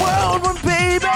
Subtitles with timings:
[0.00, 1.06] World one, baby!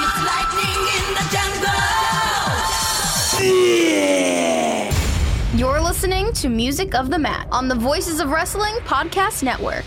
[0.00, 1.80] It's lightning in the jungle.
[5.58, 9.84] You're listening to Music of the Mat on the Voices of Wrestling Podcast Network.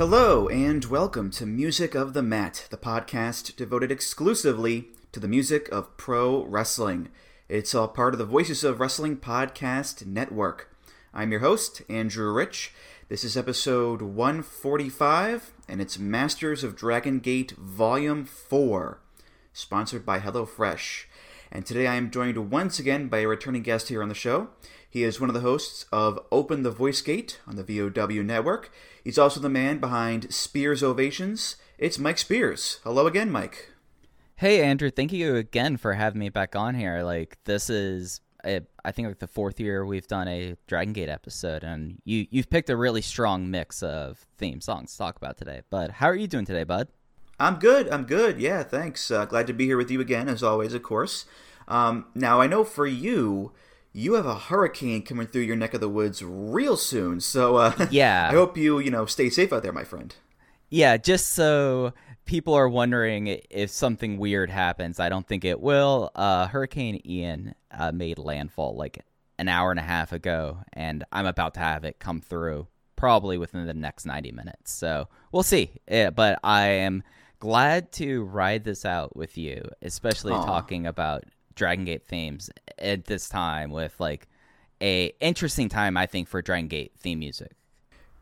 [0.00, 5.68] Hello, and welcome to Music of the Mat, the podcast devoted exclusively to the music
[5.68, 7.10] of pro wrestling.
[7.50, 10.74] It's all part of the Voices of Wrestling Podcast Network.
[11.12, 12.72] I'm your host, Andrew Rich.
[13.10, 19.02] This is episode 145, and it's Masters of Dragon Gate Volume 4,
[19.52, 21.04] sponsored by HelloFresh.
[21.52, 24.48] And today I am joined once again by a returning guest here on the show.
[24.90, 28.72] He is one of the hosts of Open the Voice Gate on the VOW network.
[29.04, 31.54] He's also the man behind Spearsovations.
[31.78, 32.80] It's Mike Spears.
[32.82, 33.70] Hello again, Mike.
[34.34, 37.04] Hey Andrew, thank you again for having me back on here.
[37.04, 41.08] Like this is, I I think like the fourth year we've done a Dragon Gate
[41.08, 45.38] episode, and you you've picked a really strong mix of theme songs to talk about
[45.38, 45.60] today.
[45.70, 46.88] But how are you doing today, bud?
[47.38, 47.88] I'm good.
[47.90, 48.40] I'm good.
[48.40, 49.08] Yeah, thanks.
[49.08, 51.26] Uh, glad to be here with you again, as always, of course.
[51.68, 53.52] Um, now, I know for you,
[53.92, 57.20] you have a hurricane coming through your neck of the woods real soon.
[57.20, 58.28] So, uh, Yeah.
[58.30, 60.14] I hope you, you know, stay safe out there, my friend.
[60.68, 61.92] Yeah, just so
[62.24, 66.12] people are wondering if something weird happens, I don't think it will.
[66.14, 69.04] Uh, Hurricane Ian uh, made landfall like
[69.38, 73.38] an hour and a half ago, and I'm about to have it come through probably
[73.38, 74.72] within the next 90 minutes.
[74.72, 75.70] So we'll see.
[75.90, 77.02] Yeah, but I am
[77.40, 80.44] glad to ride this out with you, especially Aw.
[80.44, 81.24] talking about
[81.60, 82.48] Dragon Gate themes
[82.78, 84.26] at this time with like
[84.80, 87.52] a interesting time I think for Dragon Gate theme music.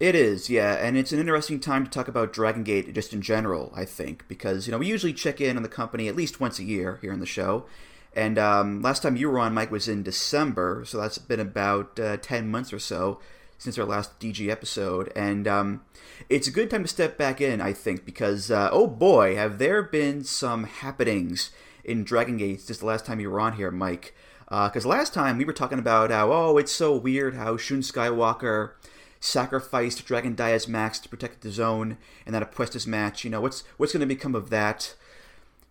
[0.01, 3.23] It is, yeah, and it's an interesting time to talk about Dragon Gate just in
[3.23, 6.41] general, I think, because, you know, we usually check in on the company at least
[6.41, 7.65] once a year here on the show.
[8.13, 11.99] And um, last time you were on, Mike, was in December, so that's been about
[12.01, 13.21] uh, 10 months or so
[13.57, 15.13] since our last DG episode.
[15.15, 15.83] And um,
[16.29, 19.59] it's a good time to step back in, I think, because, uh, oh boy, have
[19.59, 21.51] there been some happenings
[21.89, 24.15] in Dragon Gate since the last time you were on here, Mike.
[24.49, 28.73] Because last time we were talking about how, oh, it's so weird how Shun Skywalker
[29.21, 33.25] sacrificed Dragon Dia's Max to protect the zone and that Apuestas match.
[33.25, 34.95] You know, what's what's going to become of that?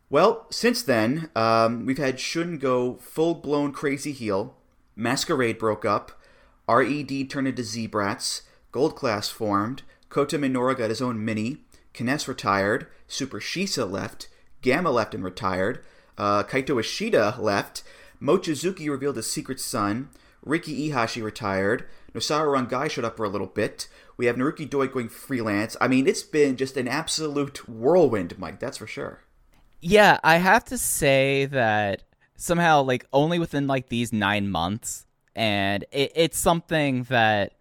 [0.10, 4.56] Well, since then, um, we've had Shun go full blown crazy heel.
[4.96, 6.12] Masquerade broke up.
[6.68, 8.44] Red turned into Z-Brats.
[8.72, 9.84] Gold Class formed.
[10.10, 11.58] Kota Minoura got his own mini.
[11.94, 12.88] K-ness retired.
[13.08, 14.28] Super Shisa left.
[14.62, 15.84] Gamma left and retired.
[16.18, 17.84] Uh, Kaito Ishida left.
[18.22, 20.10] Mochizuki revealed his secret son.
[20.44, 21.86] Riki Ihashi retired.
[22.14, 23.88] Nosawa Rongai showed up for a little bit.
[24.16, 25.78] We have Naruki Doi going freelance.
[25.80, 29.22] I mean, it's been just an absolute whirlwind, Mike, that's for sure.
[29.80, 32.04] Yeah, I have to say that
[32.36, 37.54] somehow, like, only within like these nine months, and it, it's something that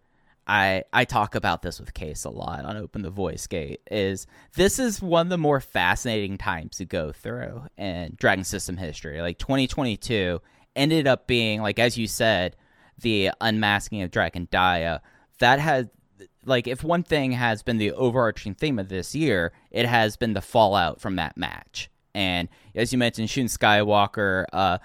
[0.47, 3.81] I I talk about this with Case a lot on Open the Voice Gate.
[3.91, 8.77] Is this is one of the more fascinating times to go through in Dragon System
[8.77, 9.21] history.
[9.21, 10.41] Like 2022
[10.77, 12.57] ended up being like as you said,
[12.99, 15.03] the unmasking of Dragon Dia.
[15.41, 15.89] That has
[16.45, 20.33] like if one thing has been the overarching theme of this year, it has been
[20.33, 21.91] the fallout from that match.
[22.15, 24.79] And as you mentioned, Shun Skywalker, uh,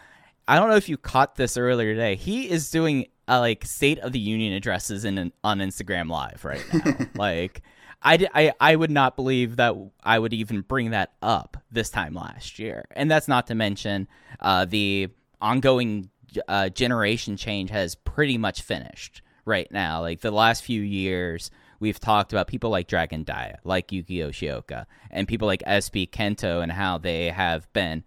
[0.47, 2.15] I don't know if you caught this earlier today.
[2.15, 6.63] He is doing uh, like State of the Union addresses in on Instagram Live right
[6.73, 7.07] now.
[7.15, 7.61] like,
[8.03, 12.13] I, I I would not believe that I would even bring that up this time
[12.13, 12.85] last year.
[12.91, 14.07] And that's not to mention
[14.41, 15.09] uh, the
[15.41, 16.09] ongoing
[16.47, 20.01] uh, generation change has pretty much finished right now.
[20.01, 24.85] Like the last few years, we've talked about people like Dragon Dia, like Yuki Yoshioka,
[25.09, 28.03] and people like SB Kento and how they have been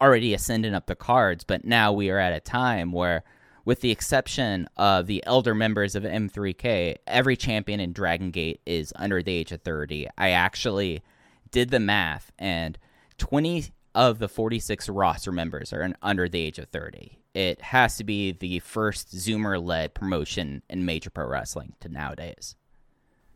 [0.00, 1.42] already ascending up the cards.
[1.42, 3.24] But now we are at a time where,
[3.68, 8.94] with the exception of the elder members of M3K, every champion in Dragon Gate is
[8.96, 10.08] under the age of 30.
[10.16, 11.02] I actually
[11.50, 12.78] did the math, and
[13.18, 17.18] 20 of the 46 roster members are under the age of 30.
[17.34, 22.56] It has to be the first Zoomer led promotion in Major Pro Wrestling to nowadays.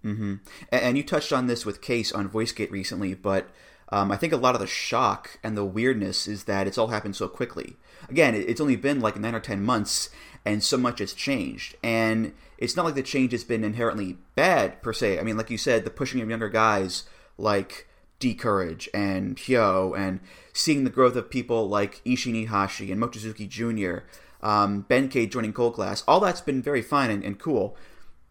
[0.02, 0.37] Mm-hmm.
[0.70, 3.50] And, and you touched on this with Case on VoiceGate recently, but
[3.92, 6.88] um, I think a lot of the shock and the weirdness is that it's all
[6.88, 7.76] happened so quickly.
[8.08, 10.08] Again, it's only been like nine or ten months,
[10.46, 11.76] and so much has changed.
[11.84, 15.18] And it's not like the change has been inherently bad per se.
[15.18, 17.04] I mean, like you said, the pushing of younger guys
[17.36, 17.86] like
[18.18, 20.20] D Courage and Hyo, and
[20.54, 24.06] seeing the growth of people like Ishin Iihashi and Mochizuki Jr.,
[24.42, 27.76] um, Benkei joining Gold Class, all that's been very fine and, and cool.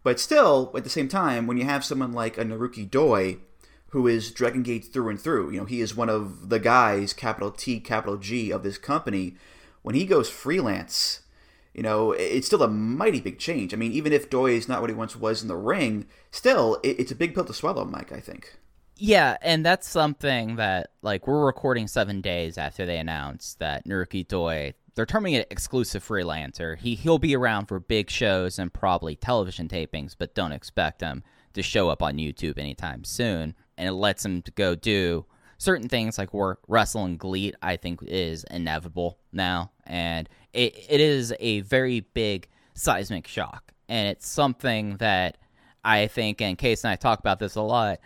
[0.02, 3.38] But still, at the same time, when you have someone like a Naruki Doi,
[3.92, 7.12] who is Dragon Gate through and through, you know, he is one of the guys,
[7.12, 9.36] capital T, capital G, of this company.
[9.82, 11.20] When he goes freelance,
[11.74, 13.74] you know, it's still a mighty big change.
[13.74, 16.80] I mean, even if Doi is not what he once was in the ring, still,
[16.82, 18.56] it's a big pill to swallow, Mike, I think.
[18.96, 24.26] Yeah, and that's something that like we're recording seven days after they announced that Naruki
[24.26, 26.78] Doi they're terming it exclusive freelancer.
[26.78, 31.22] He he'll be around for big shows and probably television tapings, but don't expect him
[31.54, 33.54] to show up on YouTube anytime soon.
[33.82, 35.26] And it lets him to go do
[35.58, 37.56] certain things like work wrestle and GLEAT.
[37.60, 44.08] I think is inevitable now, and it it is a very big seismic shock, and
[44.08, 45.38] it's something that
[45.84, 47.98] I think, and Case and I talk about this a lot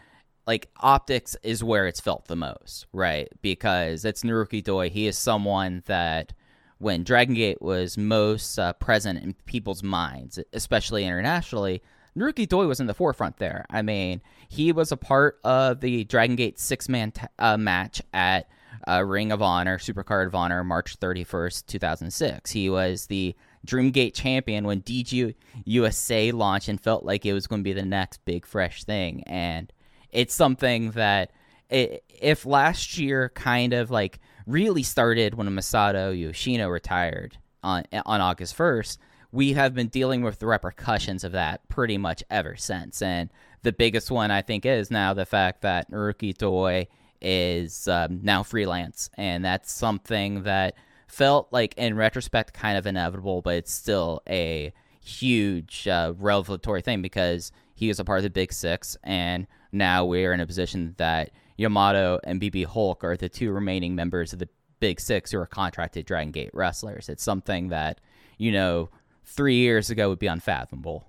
[0.47, 3.29] like optics is where it's felt the most, right?
[3.43, 4.89] Because it's Naruki Doi.
[4.91, 6.33] He is someone that
[6.79, 11.83] when Dragon Gate was most uh, present in people's minds, especially internationally,
[12.17, 13.67] Naruki Doi was in the forefront there.
[13.71, 18.01] I mean, he was a part of the Dragon Gate six man t- uh, match
[18.15, 18.49] at
[18.89, 22.51] uh, Ring of Honor, Supercard of Honor, March 31st, 2006.
[22.51, 23.35] He was the
[23.67, 25.35] Dreamgate champion when DG
[25.65, 29.23] USA launched and felt like it was going to be the next big fresh thing.
[29.27, 29.73] And
[30.11, 31.33] it's something that
[31.71, 38.21] i if last year kind of like really started when Masato Yoshino retired on on
[38.21, 38.99] August 1st,
[39.33, 43.03] we have been dealing with the repercussions of that pretty much ever since.
[43.03, 43.31] And
[43.63, 46.87] the biggest one I think is now the fact that Naruki Doi
[47.21, 50.75] is um, now freelance, and that's something that
[51.09, 57.01] felt like in retrospect kind of inevitable, but it's still a huge uh, revelatory thing
[57.01, 60.95] because he was a part of the Big Six, and now we're in a position
[60.99, 64.49] that Yamato and BB Hulk are the two remaining members of the
[64.81, 67.09] Big Six who are contracted Dragon Gate wrestlers.
[67.09, 68.01] It's something that,
[68.39, 68.91] you know,
[69.27, 71.09] three years ago would be unfathomable.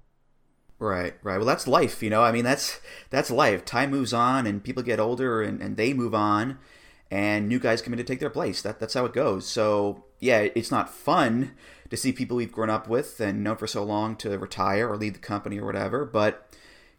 [0.80, 1.38] Right, right.
[1.38, 2.22] Well, that's life, you know.
[2.22, 2.80] I mean, that's
[3.10, 3.66] that's life.
[3.66, 6.60] Time moves on, and people get older, and, and they move on,
[7.10, 8.62] and new guys come in to take their place.
[8.62, 9.48] That that's how it goes.
[9.48, 11.54] So yeah, it's not fun
[11.90, 14.98] to see people we've grown up with and known for so long to retire or
[14.98, 16.06] leave the company or whatever.
[16.06, 16.48] But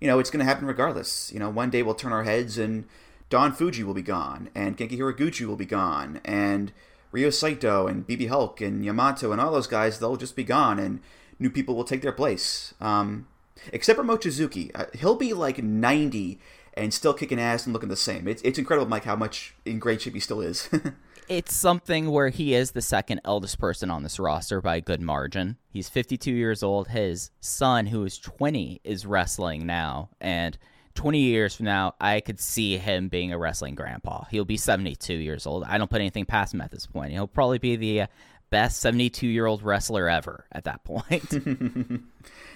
[0.00, 1.32] you know, it's going to happen regardless.
[1.32, 2.84] You know, one day we'll turn our heads and
[3.30, 6.72] Don Fujii will be gone, and Genki Horiguchi will be gone, and
[7.12, 10.78] Ryo Saito and BB Hulk and Yamato and all those guys, they'll just be gone,
[10.78, 11.00] and
[11.38, 12.74] new people will take their place.
[12.80, 13.26] Um,
[13.72, 14.70] except for Mochizuki.
[14.74, 16.38] Uh, he'll be like 90
[16.74, 18.28] and still kicking ass and looking the same.
[18.28, 20.68] It's, it's incredible, Mike, how much in great shape he still is.
[21.28, 25.00] it's something where he is the second eldest person on this roster by a good
[25.00, 25.56] margin.
[25.68, 26.88] He's 52 years old.
[26.88, 30.10] His son, who is 20, is wrestling now.
[30.20, 30.56] And
[30.98, 34.24] 20 years from now, I could see him being a wrestling grandpa.
[34.32, 35.62] He'll be 72 years old.
[35.62, 37.12] I don't put anything past him at this point.
[37.12, 38.06] He'll probably be the uh,
[38.50, 41.32] best 72 year old wrestler ever at that point.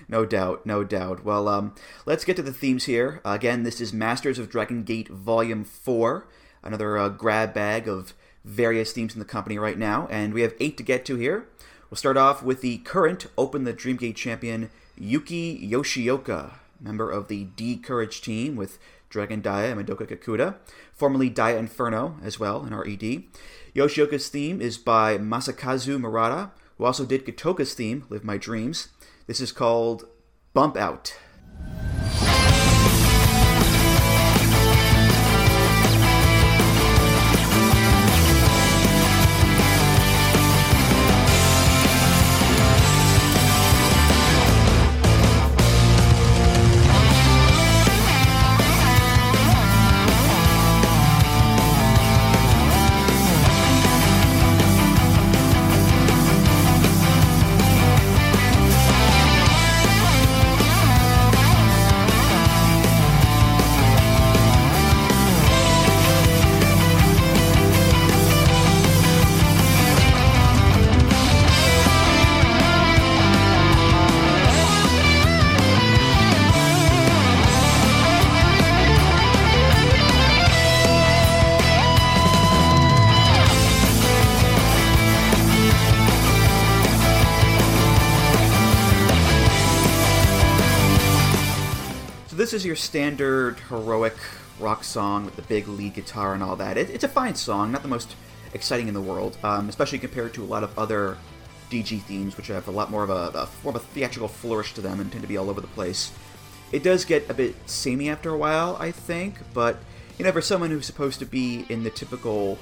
[0.08, 1.24] no doubt, no doubt.
[1.24, 3.20] Well, um, let's get to the themes here.
[3.24, 6.26] Again, this is Masters of Dragon Gate Volume 4,
[6.64, 8.12] another uh, grab bag of
[8.44, 11.46] various themes in the company right now, and we have eight to get to here.
[11.88, 17.44] We'll start off with the current Open the Dreamgate champion, Yuki Yoshioka, member of the
[17.44, 20.56] D Courage team with Dragon Dia and Madoka Kikuta,
[20.92, 23.24] formerly Dia Inferno as well in RED.
[23.74, 28.88] Yoshioka's theme is by Masakazu Murata, who also did Katoka's theme, Live My Dreams.
[29.26, 30.06] This is called
[30.54, 31.14] Bump Out.
[93.72, 94.14] Heroic
[94.60, 96.76] rock song with the big lead guitar and all that.
[96.76, 98.14] It, it's a fine song, not the most
[98.52, 101.16] exciting in the world, um, especially compared to a lot of other
[101.70, 104.82] DG themes, which have a lot more of a, a more of theatrical flourish to
[104.82, 106.12] them and tend to be all over the place.
[106.70, 109.78] It does get a bit samey after a while, I think, but
[110.18, 112.58] you know, for someone who's supposed to be in the typical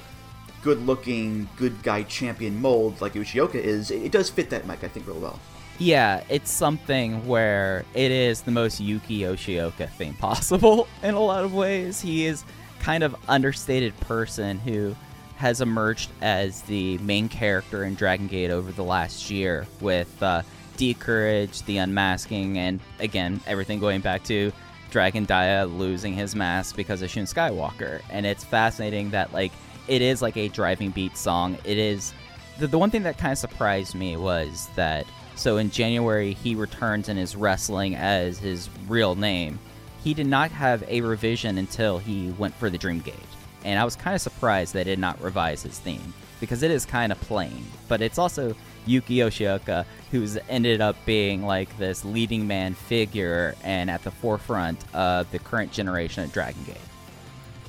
[0.63, 5.07] good-looking, good guy champion mold like Yoshioka is, it does fit that mic, I think,
[5.07, 5.39] real well.
[5.79, 11.43] Yeah, it's something where it is the most Yuki Yoshioka thing possible in a lot
[11.43, 12.01] of ways.
[12.01, 12.43] He is
[12.79, 14.95] kind of understated person who
[15.37, 20.43] has emerged as the main character in Dragon Gate over the last year with uh,
[20.77, 24.51] D'courage, the unmasking, and again, everything going back to
[24.91, 28.01] Dragon Dia losing his mask because of Shun Skywalker.
[28.11, 29.51] And it's fascinating that, like,
[29.87, 31.57] it is like a driving beat song.
[31.63, 32.13] It is.
[32.59, 36.55] The, the one thing that kind of surprised me was that so in January, he
[36.55, 39.59] returns and is wrestling as his real name.
[40.03, 43.15] He did not have a revision until he went for the Dream Gate.
[43.63, 46.85] And I was kind of surprised they did not revise his theme because it is
[46.85, 47.63] kind of plain.
[47.87, 53.89] But it's also Yuki Yoshioka, who's ended up being like this leading man figure and
[53.89, 56.77] at the forefront of the current generation of Dragon Gate.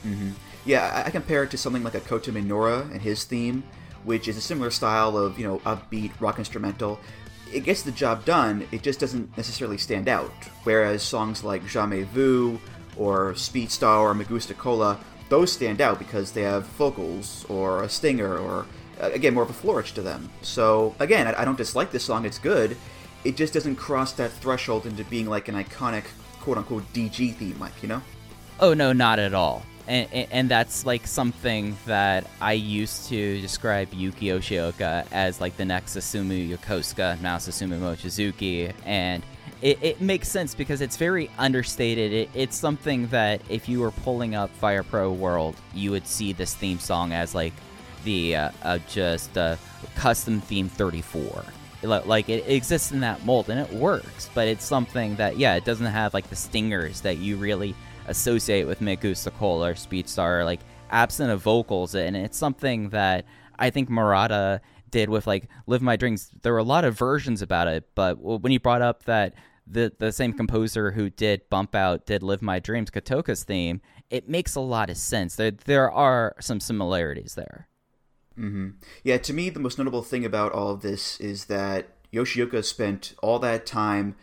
[0.07, 0.31] Mm-hmm.
[0.65, 3.65] Yeah, I, compare it to something like a Kota Minoura and his theme,
[4.05, 7.01] which is a similar style of, you know, upbeat rock instrumental
[7.53, 10.33] it gets the job done, it just doesn't necessarily stand out.
[10.65, 12.59] Whereas songs like Jamais Vu
[12.97, 17.89] or Speedstar or Me Gusta Cola, those stand out because they have vocals or a
[17.89, 18.67] stinger or,
[19.01, 20.31] uh, again, more of a flourish to them.
[20.43, 22.77] So, again, I, I don't dislike this song, it's good.
[23.25, 26.05] It just doesn't cross that threshold into being like an iconic
[26.41, 28.03] quote unquote DG theme, like, you know?
[28.61, 33.93] Oh, no, not at all and, and that's like something that I used to describe
[33.93, 39.23] Yuki Yoshioka as like the next Susumu Yokosuka, now Susumu Mochizuki, and
[39.61, 42.13] it, it, makes sense because it's very understated.
[42.13, 46.33] It, it's something that if you were pulling up Fire Pro World, you would see
[46.33, 47.53] this theme song as like
[48.05, 49.57] the uh, uh, just uh,
[49.95, 51.45] custom theme 34.
[51.83, 55.65] Like it exists in that mold and it works, but it's something that yeah, it
[55.65, 57.75] doesn't have like the stingers that you really
[58.09, 63.25] associate with Me Gusta Cola or Speedstar, like absent of vocals, and it's something that
[63.59, 66.31] I think Murata did with like Live My Dreams.
[66.43, 69.35] There were a lot of versions about it, but when you brought up that
[69.67, 73.81] the the same composer who did Bump Out did Live My Dreams, Katoka's theme,
[74.11, 75.37] it makes a lot of sense.
[75.37, 77.69] There there are some similarities there.
[78.39, 78.71] Mm-hmm.
[79.03, 83.15] Yeah, to me, the most notable thing about all of this is that Yoshioka spent
[83.23, 84.17] all that time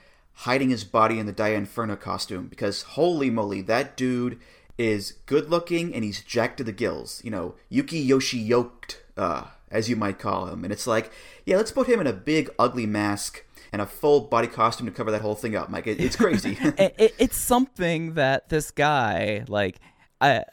[0.43, 4.39] hiding his body in the Dia Inferno costume because holy moly, that dude
[4.77, 7.21] is good looking and he's jacked to the gills.
[7.25, 10.63] You know, Yuki Yoshi yoked, uh, as you might call him.
[10.63, 11.11] And it's like,
[11.45, 13.43] yeah, let's put him in a big ugly mask
[13.73, 15.87] and a full body costume to cover that whole thing up, Mike.
[15.87, 16.57] It, it's crazy.
[16.61, 19.79] it, it, it's something that this guy, like,
[20.21, 20.45] I,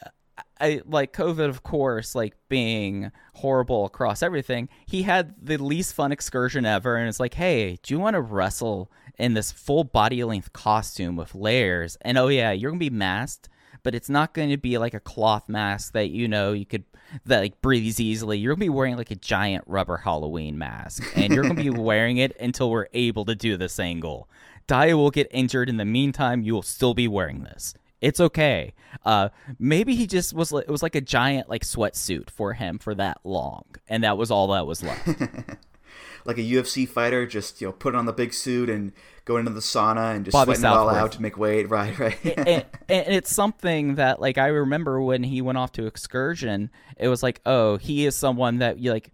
[0.59, 4.69] I like COVID, of course, like being horrible across everything.
[4.85, 8.21] He had the least fun excursion ever, and it's like, hey, do you want to
[8.21, 11.97] wrestle in this full body length costume with layers.
[12.01, 13.49] And oh yeah, you're gonna be masked,
[13.83, 16.83] but it's not going to be like a cloth mask that you know you could
[17.25, 18.37] that like breathes easily.
[18.37, 22.17] You're gonna be wearing like a giant rubber Halloween mask, and you're gonna be wearing
[22.17, 24.29] it until we're able to do this angle.
[24.67, 26.43] Dia will get injured in the meantime.
[26.43, 27.73] You will still be wearing this.
[28.01, 28.73] It's okay.
[29.05, 30.51] Uh, maybe he just was.
[30.51, 34.29] It was like a giant like sweatsuit for him for that long, and that was
[34.29, 35.07] all that was left.
[36.25, 38.91] like a UFC fighter, just you know, put on the big suit and
[39.25, 40.95] go into the sauna and just Bobby sweating Southworth.
[40.95, 41.69] it all out to make weight.
[41.69, 42.17] Right, right.
[42.25, 46.69] and, and, and, it's something that like I remember when he went off to excursion,
[46.97, 49.11] it was like, oh, he is someone that you like.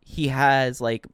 [0.00, 1.06] He has like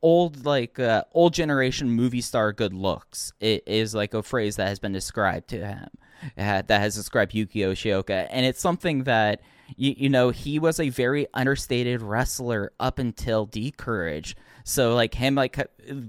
[0.00, 3.32] old like uh, old generation movie star good looks.
[3.40, 5.88] It is like a phrase that has been described to him.
[6.36, 9.40] That has described Yuki Yoshioka, and it's something that
[9.76, 14.36] you, you know he was a very understated wrestler up until D Courage.
[14.64, 15.56] so like him like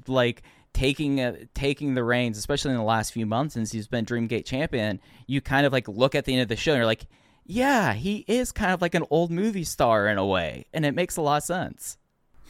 [0.08, 0.44] like
[0.74, 4.46] taking uh, taking the reins, especially in the last few months since he's been Dreamgate
[4.46, 7.06] champion, you kind of like look at the end of the show and you're like,
[7.46, 10.96] yeah, he is kind of like an old movie star in a way, and it
[10.96, 11.98] makes a lot of sense.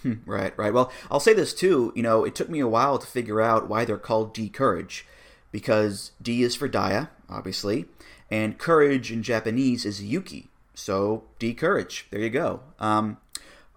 [0.02, 0.74] Hmm, right, right.
[0.74, 1.94] Well, I'll say this too.
[1.96, 5.06] You know, it took me a while to figure out why they're called D'courage,
[5.54, 7.86] because D is for Dia, obviously,
[8.30, 10.50] and courage in Japanese is Yuki.
[10.74, 12.08] So D courage.
[12.10, 12.62] There you go.
[12.80, 13.18] Um,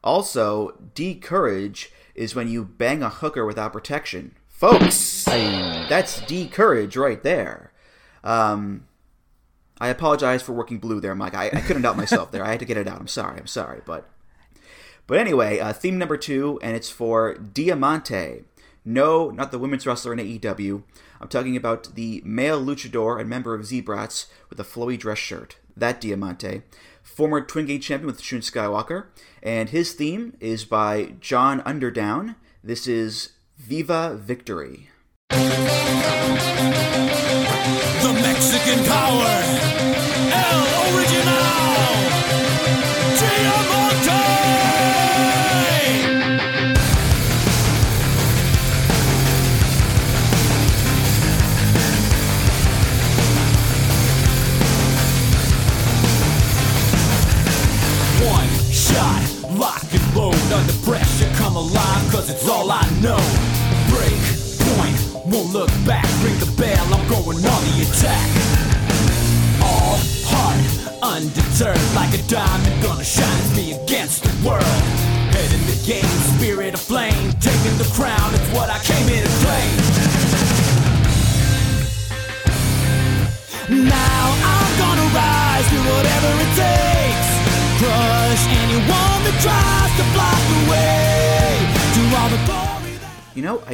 [0.03, 0.75] also,
[1.21, 4.35] courage is when you bang a hooker without protection.
[4.49, 7.73] Folks, that's D courage right there.
[8.25, 8.87] Um,
[9.79, 11.35] I apologize for working blue there, Mike.
[11.35, 12.43] I, I couldn't help myself there.
[12.43, 12.99] I had to get it out.
[12.99, 13.39] I'm sorry.
[13.39, 13.83] I'm sorry.
[13.85, 14.09] But
[15.07, 18.45] but anyway, uh, theme number two, and it's for Diamante.
[18.89, 20.85] No, not the women's wrestler in AEW.
[21.21, 25.57] I'm talking about the male luchador and member of Z-Brats with a flowy dress shirt.
[25.77, 26.63] That Diamante.
[27.03, 29.07] Former Twin Gate champion with Shun Skywalker.
[29.43, 32.37] And his theme is by John Underdown.
[32.63, 34.89] This is Viva Victory.
[35.31, 35.37] The
[38.23, 39.46] Mexican power.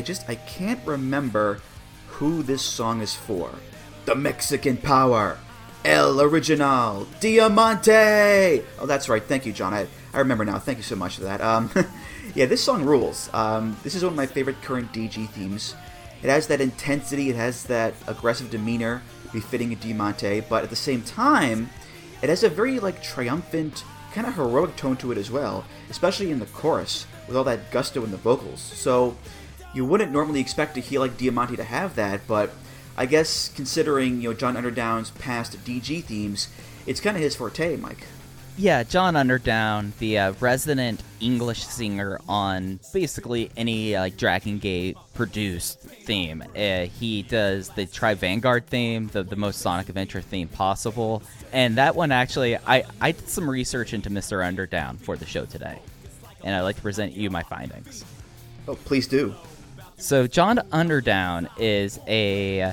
[0.02, 1.61] Just I can't remember
[2.09, 3.50] who this song is for.
[4.04, 5.38] The Mexican Power,
[5.85, 8.62] El Original, Diamante.
[8.78, 9.23] Oh, that's right.
[9.23, 9.73] Thank you, John.
[9.73, 10.59] I, I remember now.
[10.59, 11.40] Thank you so much for that.
[11.40, 11.71] Um,
[12.35, 13.30] yeah, this song rules.
[13.32, 15.75] Um, this is one of my favorite current DG themes.
[16.23, 17.30] It has that intensity.
[17.30, 21.71] It has that aggressive demeanor befitting a Diamante, but at the same time,
[22.23, 26.30] it has a very like triumphant, kind of heroic tone to it as well, especially
[26.30, 28.61] in the chorus with all that gusto in the vocals.
[28.61, 29.16] So
[29.75, 32.52] you wouldn't normally expect a heel like Diamante to have that, but
[32.97, 36.49] I guess considering you know John Underdown's past DG themes,
[36.87, 38.07] it's kind of his forte, Mike.
[38.59, 45.81] Yeah, John Underdown, the uh, resident English singer on basically any like Dragon Gate produced
[45.81, 46.45] theme.
[46.55, 51.23] Uh, he does the Tribe Vanguard theme, the, the most Sonic Adventure theme possible.
[51.52, 54.45] And that one actually, I, I did some research into Mr.
[54.45, 55.79] Underdown for the show today.
[56.45, 58.04] And I'd like to present you my findings.
[58.69, 59.35] Oh, please do.
[60.02, 62.73] So John Underdown is a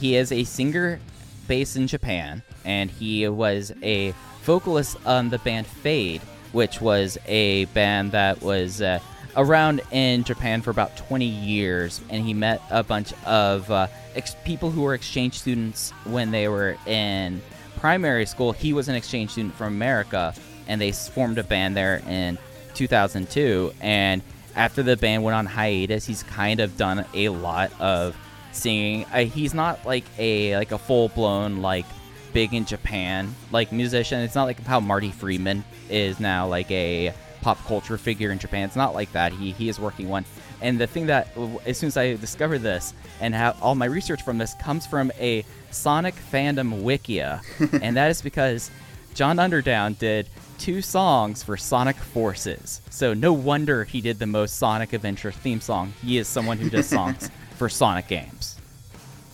[0.00, 0.98] he is a singer
[1.46, 7.66] based in Japan, and he was a vocalist on the band Fade, which was a
[7.66, 8.98] band that was uh,
[9.36, 14.34] around in Japan for about 20 years, and he met a bunch of uh, ex-
[14.44, 17.40] people who were exchange students when they were in
[17.76, 18.50] primary school.
[18.50, 20.34] He was an exchange student from America,
[20.66, 22.38] and they formed a band there in
[22.74, 23.72] 2002.
[23.80, 24.20] And
[24.56, 28.16] after the band went on hiatus, he's kind of done a lot of
[28.52, 29.04] singing.
[29.12, 31.84] Uh, he's not like a like a full blown like
[32.32, 34.20] big in Japan like musician.
[34.20, 38.64] It's not like how Marty Friedman is now like a pop culture figure in Japan.
[38.64, 39.32] It's not like that.
[39.32, 40.24] He he is working one.
[40.62, 41.28] And the thing that
[41.66, 45.12] as soon as I discovered this and how all my research from this comes from
[45.18, 47.42] a Sonic fandom wikia,
[47.82, 48.70] and that is because
[49.12, 52.80] John Underdown did two songs for Sonic Forces.
[52.90, 55.92] So no wonder he did the most Sonic Adventure theme song.
[56.02, 58.58] He is someone who does songs for Sonic games.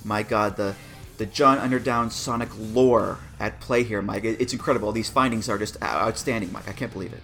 [0.05, 0.75] My God, the
[1.19, 4.25] the John Underdown Sonic lore at play here, Mike.
[4.25, 4.91] It's incredible.
[4.93, 6.69] These findings are just outstanding, Mike.
[6.69, 7.23] I can't believe it.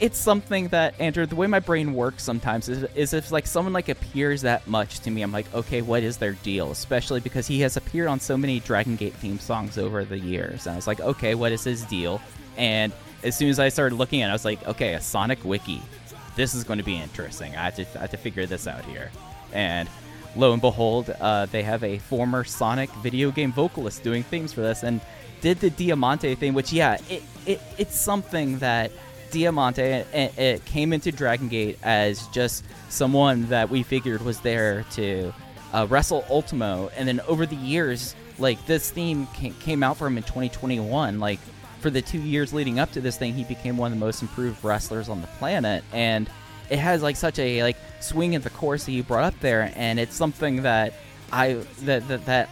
[0.00, 1.26] It's something that Andrew.
[1.26, 5.00] The way my brain works sometimes is, is if like someone like appears that much
[5.00, 6.70] to me, I'm like, okay, what is their deal?
[6.70, 10.66] Especially because he has appeared on so many Dragon Gate theme songs over the years,
[10.66, 12.20] and I was like, okay, what is his deal?
[12.56, 15.44] And as soon as I started looking at, it, I was like, okay, a Sonic
[15.44, 15.82] wiki.
[16.36, 17.54] This is going to be interesting.
[17.56, 19.10] I have to, I have to figure this out here.
[19.52, 19.88] And
[20.36, 24.60] lo and behold, uh, they have a former Sonic video game vocalist doing themes for
[24.60, 25.00] this, and
[25.40, 28.92] did the Diamante thing, which yeah, it, it it's something that
[29.30, 34.84] Diamante it, it came into Dragon Gate as just someone that we figured was there
[34.92, 35.32] to
[35.72, 39.26] uh, wrestle Ultimo, and then over the years, like this theme
[39.60, 41.40] came out for him in 2021, like
[41.80, 44.22] for the two years leading up to this thing, he became one of the most
[44.22, 46.28] improved wrestlers on the planet, and
[46.68, 49.72] it has like such a like swing at the course that you brought up there,
[49.74, 50.94] and it's something that
[51.32, 52.50] I that that, that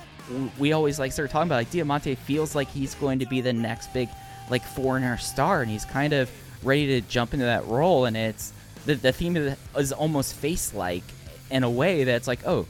[0.59, 1.57] we always like start talking about.
[1.57, 4.09] Like Diamante feels like he's going to be the next big
[4.51, 6.31] like foreigner star, and he's kind of
[6.63, 8.07] ready to jump into that role.
[8.07, 8.53] And it's
[8.87, 11.05] the the theme of is almost face like
[11.51, 12.67] in a way that's like oh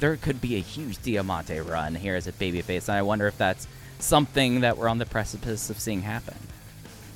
[0.00, 3.38] there could be a huge Diamante run here as a babyface, and I wonder if
[3.38, 3.66] that's
[4.04, 6.36] something that we're on the precipice of seeing happen.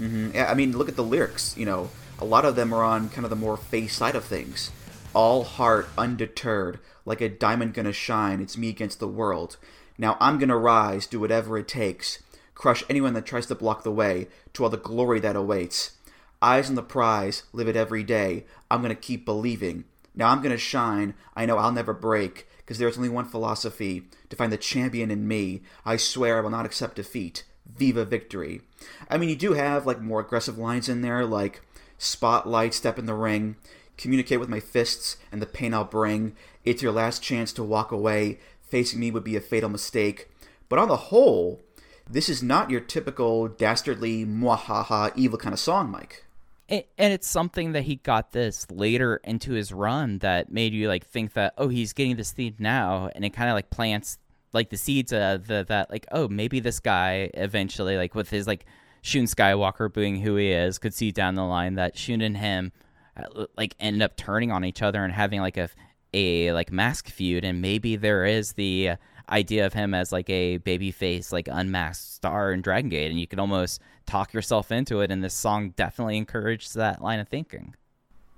[0.01, 0.31] Mm-hmm.
[0.35, 1.57] Yeah, I mean, look at the lyrics.
[1.57, 4.24] You know, a lot of them are on kind of the more face side of
[4.24, 4.70] things.
[5.14, 8.40] All heart, undeterred, like a diamond gonna shine.
[8.40, 9.57] It's me against the world.
[9.98, 12.22] Now I'm gonna rise, do whatever it takes,
[12.55, 15.92] crush anyone that tries to block the way to all the glory that awaits.
[16.40, 18.44] Eyes on the prize, live it every day.
[18.70, 19.85] I'm gonna keep believing.
[20.14, 21.14] Now I'm gonna shine.
[21.35, 25.26] I know I'll never break, because there's only one philosophy to find the champion in
[25.26, 25.62] me.
[25.87, 27.44] I swear I will not accept defeat.
[27.64, 28.61] Viva victory.
[29.09, 31.62] I mean, you do have like more aggressive lines in there, like
[31.96, 33.57] spotlight, step in the ring,
[33.96, 36.37] communicate with my fists and the pain I'll bring.
[36.62, 38.38] It's your last chance to walk away.
[38.61, 40.28] Facing me would be a fatal mistake.
[40.68, 41.62] But on the whole,
[42.07, 46.26] this is not your typical dastardly, mwahaha, evil kind of song, Mike.
[46.68, 51.07] And it's something that he got this later into his run that made you like
[51.07, 54.18] think that oh he's getting this theme now, and it kind of like plants
[54.52, 58.46] like the seeds of the, that like oh maybe this guy eventually like with his
[58.46, 58.66] like
[59.02, 62.72] Shun Skywalker being who he is could see down the line that Shun and him
[63.16, 65.68] uh, like end up turning on each other and having like a
[66.14, 68.92] a like mask feud and maybe there is the
[69.31, 73.20] idea of him as like a baby face like unmasked star in Dragon Gate and
[73.20, 77.28] you can almost talk yourself into it and this song definitely encourages that line of
[77.28, 77.74] thinking.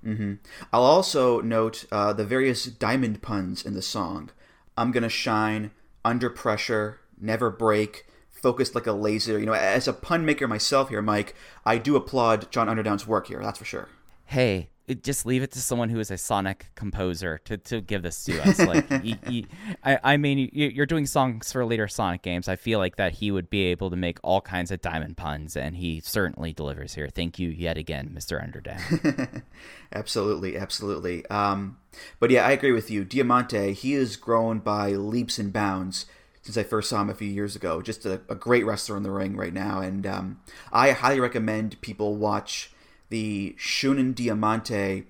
[0.05, 0.33] Mm-hmm.
[0.73, 4.31] I'll also note uh, the various diamond puns in the song.
[4.77, 5.71] I'm gonna shine
[6.03, 9.37] under pressure, never break, focused like a laser.
[9.37, 13.27] You know, as a pun maker myself here, Mike, I do applaud John Underdown's work
[13.27, 13.41] here.
[13.41, 13.89] That's for sure.
[14.25, 14.70] Hey,
[15.03, 18.41] just leave it to someone who is a sonic composer to, to give this to
[18.41, 18.59] us.
[18.59, 19.47] Like, he, he,
[19.83, 22.47] I, I mean, you're doing songs for later Sonic games.
[22.47, 25.55] I feel like that he would be able to make all kinds of diamond puns,
[25.55, 27.07] and he certainly delivers here.
[27.07, 28.41] Thank you yet again, Mr.
[28.41, 29.43] Underdown.
[29.93, 31.25] absolutely, absolutely.
[31.27, 31.77] Um,
[32.19, 33.05] but yeah, I agree with you.
[33.05, 36.05] Diamante, he has grown by leaps and bounds
[36.41, 37.81] since I first saw him a few years ago.
[37.81, 40.41] Just a, a great wrestler in the ring right now, and um,
[40.71, 42.70] I highly recommend people watch
[43.11, 45.03] the Shunin Diamante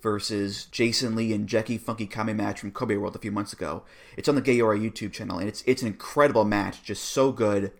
[0.00, 3.82] versus Jason Lee and Jacky Funky Kamei match from Kobe World a few months ago.
[4.16, 7.72] It's on the Gaora YouTube channel, and it's it's an incredible match, just so good.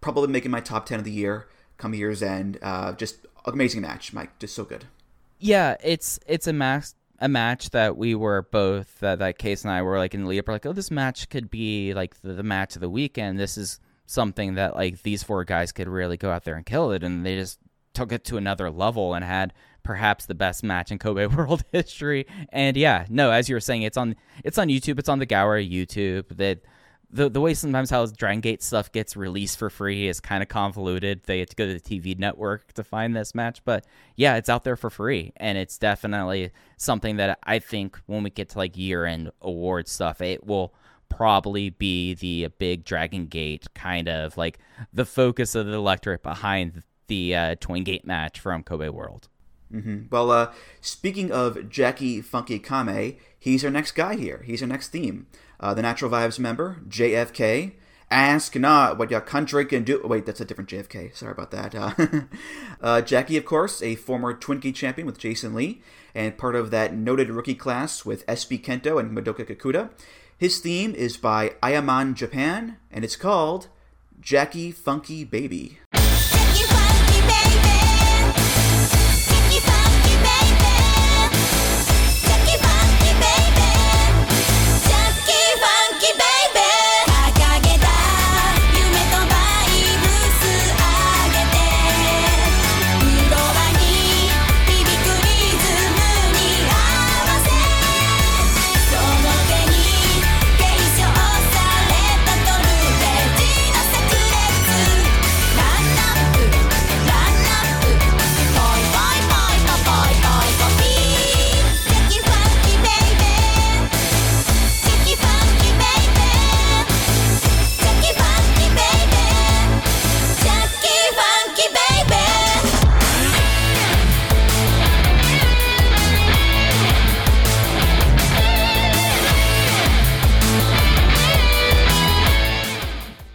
[0.00, 2.58] Probably making my top ten of the year come year's end.
[2.62, 4.38] Uh, just amazing match, Mike.
[4.38, 4.86] Just so good.
[5.38, 6.86] Yeah, it's it's a match
[7.18, 10.28] a match that we were both uh, that Case and I were like in the
[10.28, 13.38] lead up, like, oh, this match could be like the, the match of the weekend.
[13.38, 16.92] This is something that like these four guys could really go out there and kill
[16.92, 17.58] it, and they just
[17.94, 22.26] took it to another level and had perhaps the best match in Kobe World history.
[22.50, 24.98] And yeah, no, as you were saying, it's on it's on YouTube.
[24.98, 26.36] It's on the Gaora YouTube.
[26.36, 26.60] That
[27.12, 30.48] the the way sometimes how Dragon Gate stuff gets released for free is kind of
[30.48, 31.22] convoluted.
[31.24, 33.84] They have to go to the TV network to find this match, but
[34.16, 38.30] yeah, it's out there for free, and it's definitely something that I think when we
[38.30, 40.74] get to like year end award stuff, it will
[41.08, 44.58] probably be the big Dragon Gate kind of like
[44.92, 49.28] the focus of the electorate behind the uh, Twin Gate match from Kobe World.
[49.74, 50.04] Mm-hmm.
[50.10, 54.42] Well, uh, speaking of Jacky Funky Kamei, he's our next guy here.
[54.46, 55.26] He's our next theme.
[55.58, 57.72] Uh, the Natural Vibes member, JFK.
[58.12, 60.00] Ask not what your country can do.
[60.04, 61.14] Wait, that's a different JFK.
[61.14, 61.74] Sorry about that.
[61.74, 61.92] Uh,
[62.80, 65.82] uh, Jackie, of course, a former Twin Gate champion with Jason Lee,
[66.14, 69.90] and part of that noted rookie class with SB Kento and Madoka Kikuta.
[70.38, 73.68] His theme is by Ayaman Japan, and it's called
[74.20, 75.78] Jackie Funky Baby.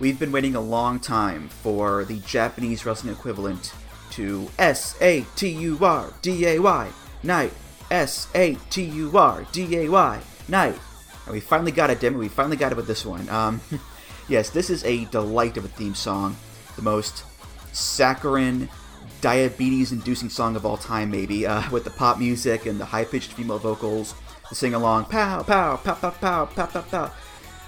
[0.06, 3.74] We've been waiting a long time for the Japanese wrestling equivalent
[4.12, 6.92] to S A T U R D A Y
[7.24, 7.52] night.
[7.90, 10.78] S A T U R D A Y night.
[11.26, 12.18] And we finally got it, Demi.
[12.18, 13.28] We finally got it with this one.
[13.30, 13.62] Um,
[14.30, 16.36] yes, this is a delight of a theme song.
[16.76, 17.24] The most
[17.74, 18.70] saccharine,
[19.22, 23.58] diabetes-inducing song of all time, maybe, uh, with the pop music and the high-pitched female
[23.58, 24.14] vocals,
[24.50, 27.12] the sing-along, pow, pow, pow, pow, pow, pow, pow, pow.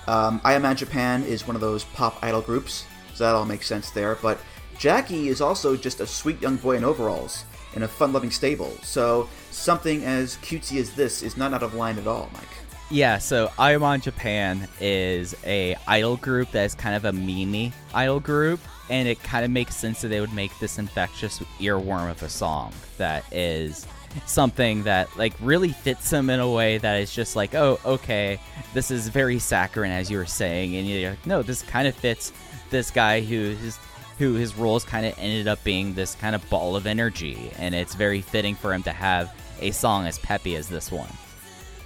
[0.07, 3.91] Um, Ayaman Japan is one of those pop idol groups, so that all makes sense
[3.91, 4.15] there.
[4.15, 4.39] But
[4.77, 9.27] Jackie is also just a sweet young boy in overalls in a fun-loving stable, so
[9.51, 12.43] something as cutesy as this is not out of line at all, Mike.
[12.89, 17.73] Yeah, so I Ayaman Japan is a idol group that is kind of a mini
[17.93, 22.09] idol group, and it kind of makes sense that they would make this infectious earworm
[22.09, 23.85] of a song that is
[24.25, 28.39] something that like really fits him in a way that is just like, oh, okay,
[28.73, 31.95] this is very saccharine as you were saying, and you're like, no, this kind of
[31.95, 32.31] fits
[32.69, 33.77] this guy who his
[34.17, 37.75] who his roles kind of ended up being this kind of ball of energy, and
[37.75, 41.09] it's very fitting for him to have a song as peppy as this one.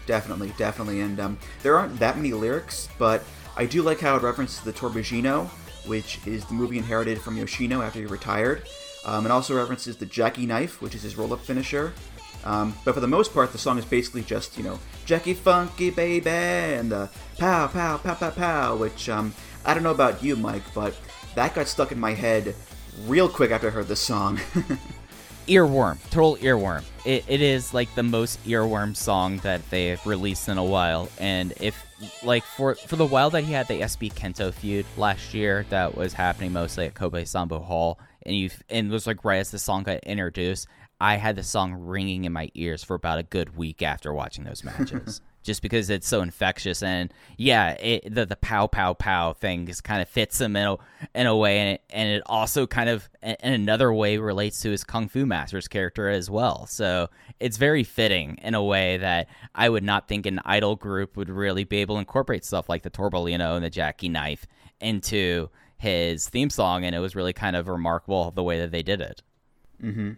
[0.06, 3.24] Definitely, definitely, and um, there aren't that many lyrics, but
[3.58, 5.48] I do like how it references the Torbellino,
[5.86, 8.64] which is the movie inherited from Yoshino after he retired.
[9.06, 11.94] Um, it also references the Jackie knife, which is his roll-up finisher.
[12.44, 15.90] Um, but for the most part, the song is basically just, you know, Jackie Funky
[15.90, 19.34] Baby and the pow, pow, pow, pow, pow, which um,
[19.66, 20.96] I don't know about you, Mike, but
[21.36, 22.56] that got stuck in my head
[23.06, 24.40] real quick after I heard this song.
[25.48, 26.84] earworm, total earworm.
[27.06, 31.10] It, it is like the most earworm song that they've released in a while.
[31.20, 31.86] And if
[32.24, 35.96] like for for the while that he had the SB Kento feud last year, that
[35.96, 39.52] was happening mostly at Kobe Sanbo Hall, and you and it was like right as
[39.52, 40.68] the song got introduced,
[41.02, 44.44] I had the song ringing in my ears for about a good week after watching
[44.44, 45.20] those matches.
[45.44, 49.84] just because it's so infectious and yeah it, the the pow pow pow thing just
[49.84, 50.78] kind of fits him in a,
[51.16, 54.70] in a way and it, and it also kind of in another way relates to
[54.70, 57.10] his kung fu master's character as well so
[57.40, 61.28] it's very fitting in a way that i would not think an idol group would
[61.28, 64.46] really be able to incorporate stuff like the torbellino and the jackie knife
[64.80, 68.84] into his theme song and it was really kind of remarkable the way that they
[68.84, 69.24] did it
[69.82, 70.12] mm-hmm.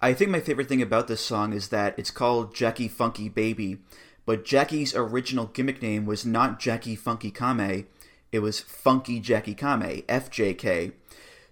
[0.00, 3.78] i think my favorite thing about this song is that it's called jackie funky baby
[4.24, 7.86] but Jackie's original gimmick name was not Jacky Funky Kamei,
[8.30, 10.92] it was Funky Jackie Kame, FJK.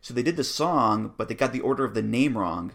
[0.01, 2.73] So they did the song, but they got the order of the name wrong.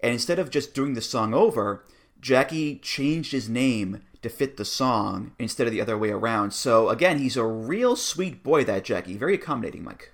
[0.00, 1.84] And instead of just doing the song over,
[2.20, 6.52] Jackie changed his name to fit the song instead of the other way around.
[6.52, 9.16] So again, he's a real sweet boy, that Jackie.
[9.16, 10.12] Very accommodating, Mike.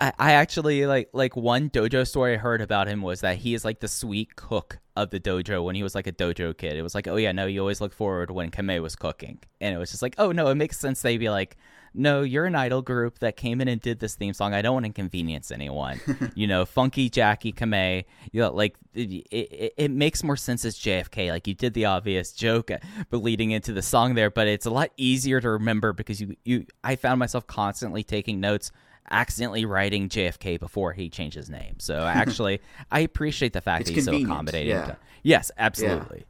[0.00, 3.54] I, I actually like like one dojo story I heard about him was that he
[3.54, 6.76] is like the sweet cook of the dojo when he was like a dojo kid.
[6.76, 9.74] It was like, oh yeah, no, you always look forward when Kame was cooking, and
[9.74, 11.56] it was just like, oh no, it makes sense they'd be like,
[11.94, 14.54] no, you're an idol group that came in and did this theme song.
[14.54, 16.00] I don't want to inconvenience anyone.
[16.34, 18.04] you know, Funky Jackie Kame.
[18.30, 21.30] You know, like it, it, it, makes more sense as JFK.
[21.30, 22.70] Like you did the obvious joke,
[23.10, 26.36] but leading into the song there, but it's a lot easier to remember because you
[26.44, 26.66] you.
[26.84, 28.70] I found myself constantly taking notes
[29.10, 31.76] accidentally writing JFK before he changed his name.
[31.78, 34.70] So actually, I appreciate the fact it's that he's so accommodating.
[34.70, 34.96] Yeah.
[35.22, 36.24] Yes, absolutely.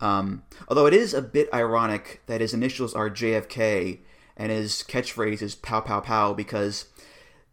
[0.00, 0.18] Yeah.
[0.18, 3.98] Um, although it is a bit ironic that his initials are JFK
[4.36, 6.86] and his catchphrase is "pow pow pow" because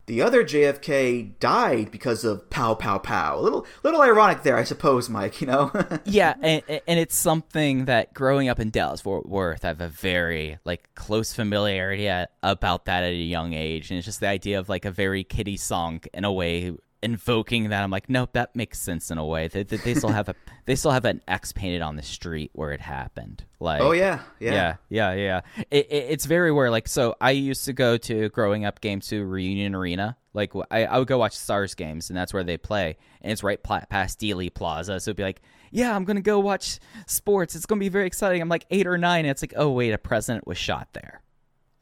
[0.07, 3.39] the other JFK died because of pow pow pow.
[3.39, 5.41] A little little ironic there, I suppose, Mike.
[5.41, 5.71] You know.
[6.05, 9.89] yeah, and, and it's something that growing up in Dallas Fort Worth, I have a
[9.89, 12.07] very like close familiarity
[12.43, 15.23] about that at a young age, and it's just the idea of like a very
[15.23, 19.25] kiddie song in a way invoking that i'm like nope that makes sense in a
[19.25, 19.47] way.
[19.47, 22.51] They, they, they still have a they still have an x painted on the street
[22.53, 23.43] where it happened.
[23.59, 24.53] Like oh yeah yeah.
[24.53, 25.41] Yeah yeah yeah.
[25.71, 28.99] It, it, it's very rare like so i used to go to growing up game
[29.01, 30.17] to reunion arena.
[30.33, 32.97] Like I, I would go watch stars games and that's where they play.
[33.21, 34.99] And it's right past Dealey Plaza.
[34.99, 35.41] So it'd be like
[35.71, 37.55] yeah i'm gonna go watch sports.
[37.55, 38.41] It's gonna be very exciting.
[38.41, 41.21] I'm like eight or nine and it's like oh wait a president was shot there.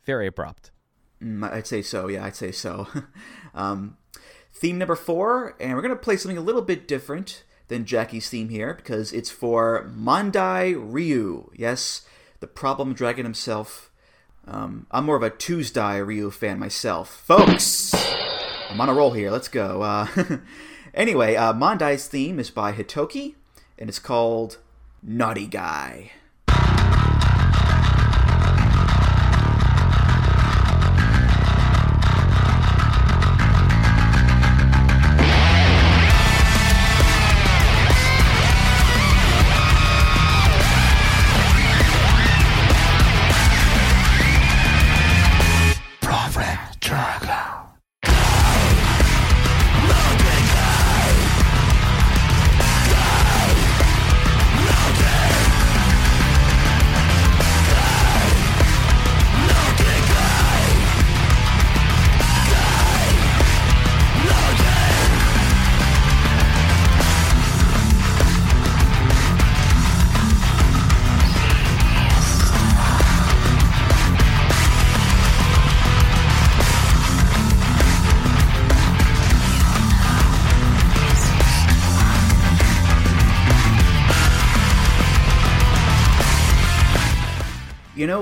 [0.06, 0.72] Very abrupt.
[1.22, 2.08] Mm, i'd say so.
[2.08, 2.88] Yeah i'd say so.
[3.56, 3.98] Um
[4.54, 8.30] theme number four, and we're going to play something a little bit different than Jackie's
[8.30, 11.50] theme here because it's for Mondai Ryu.
[11.56, 12.06] Yes,
[12.40, 13.90] the problem dragon himself.
[14.46, 17.10] Um, I'm more of a Tuesday Ryu fan myself.
[17.10, 17.94] Folks,
[18.70, 19.32] I'm on a roll here.
[19.32, 19.82] Let's go.
[19.82, 20.08] Uh,
[20.94, 23.36] anyway, uh, Mondai's theme is by Hitoki,
[23.80, 24.58] and it's called
[25.02, 26.12] Naughty Guy.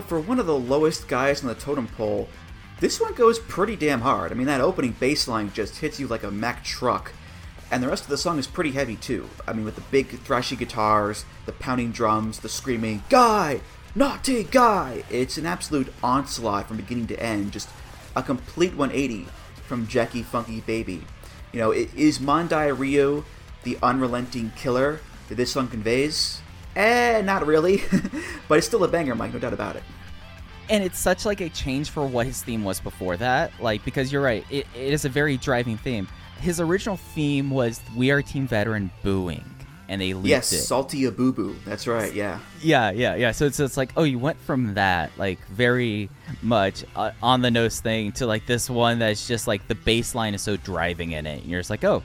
[0.02, 2.28] For one of the lowest guys on the totem pole,
[2.80, 4.32] this one goes pretty damn hard.
[4.32, 7.14] I mean, that opening bass line just hits you like a Mack truck.
[7.72, 9.30] And the rest of the song is pretty heavy too.
[9.48, 13.62] I mean, with the big thrashy guitars, the pounding drums, the screaming, Guy!
[13.96, 15.04] Naughty Guy!
[15.10, 17.52] It's an absolute onslaught from beginning to end.
[17.52, 17.70] Just
[18.16, 19.28] a complete 180
[19.68, 21.04] from Jackie Funky Baby.
[21.54, 23.24] You know, is Mondai Ryu
[23.64, 26.41] the unrelenting killer that this song conveys?
[26.76, 27.84] Eh, not really.
[28.48, 29.84] but it's still a banger, Mike, no doubt about it.
[30.70, 33.52] And it's such like a change for what his theme was before that.
[33.60, 36.08] Like, because you're right, it, it is a very driving theme.
[36.40, 39.46] His original theme was We Are Team Veteran booing.
[39.90, 40.62] And they looped yes, it.
[40.62, 41.58] salty a boo boo.
[41.66, 42.14] That's right.
[42.14, 42.40] Yeah.
[42.62, 43.32] Yeah, yeah, yeah.
[43.32, 46.10] So it's, it's like, oh, you went from that, like, very
[46.42, 50.16] much uh, on the nose thing to like this one that's just like the bass
[50.16, 51.42] line is so driving in it.
[51.42, 52.04] And you're just like, oh,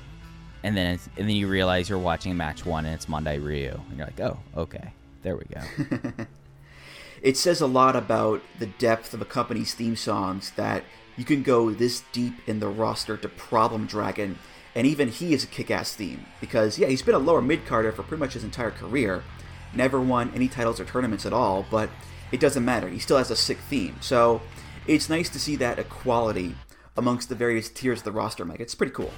[0.67, 3.97] and then and then you realize you're watching match one and it's Mondai Ryu, and
[3.97, 6.27] you're like, oh, okay, there we go.
[7.23, 10.83] it says a lot about the depth of a company's theme songs that
[11.17, 14.41] you can go this deep in the roster to Problem Dragon,
[14.75, 18.03] and even he is a kick-ass theme because yeah, he's been a lower mid-carder for
[18.03, 19.23] pretty much his entire career,
[19.73, 21.91] never won any titles or tournaments at all, but
[22.33, 22.89] it doesn't matter.
[22.89, 24.43] He still has a sick theme, so
[24.89, 26.57] it's nice to see that equality
[26.97, 28.59] amongst the various tiers of the roster, Mike.
[28.59, 29.13] It's pretty cool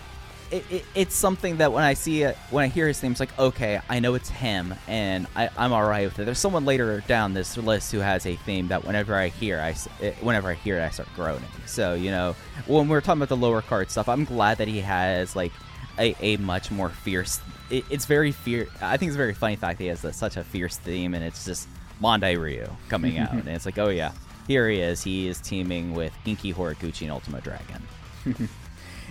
[0.51, 3.21] it, it, it's something that when I see it, when I hear his name, it's
[3.21, 6.25] like, okay, I know it's him, and I, I'm all right with it.
[6.25, 9.75] There's someone later down this list who has a theme that whenever I hear, I
[10.01, 11.49] it, whenever I hear it, I start groaning.
[11.67, 12.35] So you know,
[12.67, 15.53] when we're talking about the lower card stuff, I'm glad that he has like
[15.99, 17.41] a, a much more fierce.
[17.71, 18.69] It, it's very fear.
[18.81, 21.15] I think it's a very funny fact that he has a, such a fierce theme,
[21.15, 21.69] and it's just
[22.03, 24.13] Mondai Ryu coming out, and it's like, oh yeah,
[24.47, 25.03] here he is.
[25.03, 27.83] He is teaming with Genki Horiguchi and Ultimo Dragon.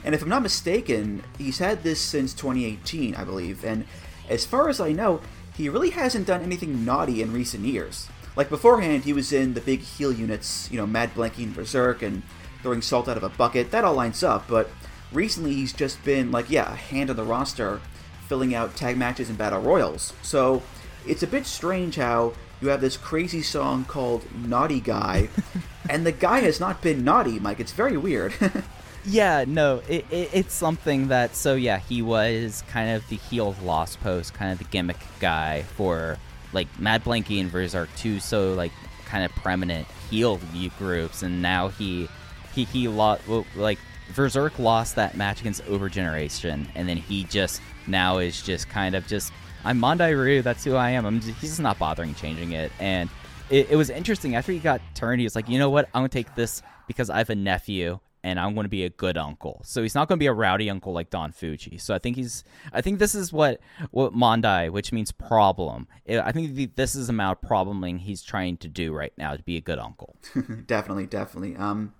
[0.07, 3.65] And if I'm not mistaken, he's had this since 2018, I believe.
[3.65, 3.85] And
[4.29, 5.19] as far as I know,
[5.53, 8.07] he really hasn't done anything naughty in recent years.
[8.33, 12.23] Like beforehand, he was in the big heel units, you know, Mad Blanking Berserk and
[12.61, 13.71] throwing salt out of a bucket.
[13.71, 14.69] That all lines up, but
[15.11, 17.81] recently he's just been like, yeah, a hand on the roster,
[18.29, 20.13] filling out tag matches and battle royals.
[20.21, 20.63] So
[21.05, 25.27] it's a bit strange how you have this crazy song called Naughty Guy,
[25.89, 27.59] and the guy has not been naughty, Mike.
[27.59, 28.33] It's very weird.
[29.07, 31.33] Yeah, no, it, it, it's something that.
[31.35, 34.97] So yeah, he was kind of the heel of Lost Post, kind of the gimmick
[35.21, 36.17] guy for
[36.51, 38.73] like Mad Blankey and Berserk, two so like
[39.05, 40.41] kind of prominent heel
[40.77, 42.09] groups, and now he
[42.53, 43.23] he he lost
[43.55, 43.79] like
[44.13, 49.07] Berserk lost that match against Overgeneration, and then he just now is just kind of
[49.07, 49.31] just
[49.63, 51.05] I'm Mondai Ryu, that's who I am.
[51.05, 53.09] I'm just, he's just not bothering changing it, and
[53.49, 55.21] it, it was interesting after he got turned.
[55.21, 57.99] He was like, you know what, I'm gonna take this because I have a nephew
[58.27, 59.61] and I'm going to be a good uncle.
[59.63, 61.79] So he's not going to be a rowdy uncle like Don Fujii.
[61.79, 63.61] So I think he's I think this is what
[63.91, 65.87] what Mondai, which means problem.
[66.09, 69.43] I think this is the amount of probleming he's trying to do right now to
[69.43, 70.17] be a good uncle.
[70.65, 71.55] definitely, definitely.
[71.55, 71.93] Um,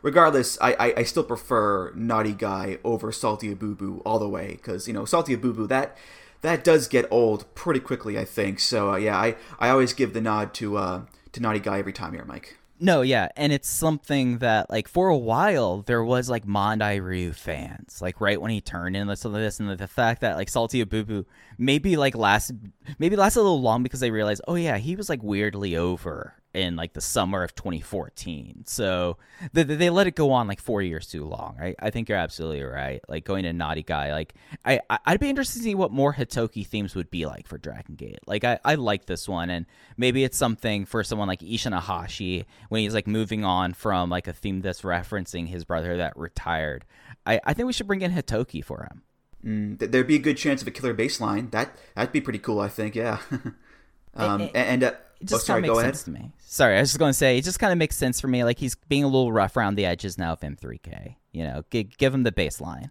[0.00, 4.88] regardless, I, I, I still prefer Naughty Guy over Salty Boo all the way because
[4.88, 5.98] you know Salty Boo that
[6.40, 8.18] that does get old pretty quickly.
[8.18, 8.92] I think so.
[8.92, 12.14] Uh, yeah, I I always give the nod to uh to Naughty Guy every time
[12.14, 12.56] here, Mike.
[12.80, 17.32] No, yeah, and it's something that like for a while there was like Mondai Ryu
[17.32, 20.48] fans, like right when he turned in some of this, and the fact that like
[20.48, 21.24] Salty Abubu
[21.56, 25.08] maybe like lasted maybe lasted a little long because they realized, oh yeah, he was
[25.08, 28.64] like weirdly over in like the summer of 2014.
[28.66, 29.18] So
[29.52, 31.56] they, they let it go on like four years too long.
[31.58, 31.74] Right?
[31.78, 33.00] I think you're absolutely right.
[33.08, 36.66] Like going to Naughty Guy, like I I'd be interested to see what more Hitoki
[36.66, 38.20] themes would be like for Dragon Gate.
[38.26, 42.44] Like I, I like this one, and maybe it's something for someone like Ishin Iihashi
[42.68, 46.84] when he's like moving on from like a theme that's referencing his brother that retired.
[47.26, 49.02] I, I think we should bring in Hitoki for him.
[49.44, 51.50] Mm, there'd be a good chance of a killer baseline.
[51.50, 52.60] That that'd be pretty cool.
[52.60, 52.94] I think.
[52.94, 53.18] Yeah.
[54.14, 56.32] um, and, and uh, it oh, just oh, kind of makes sense to me.
[56.38, 58.44] Sorry, I was just going to say it just kind of makes sense for me.
[58.44, 61.16] Like he's being a little rough around the edges now of M3K.
[61.32, 62.90] You know, g- give him the baseline.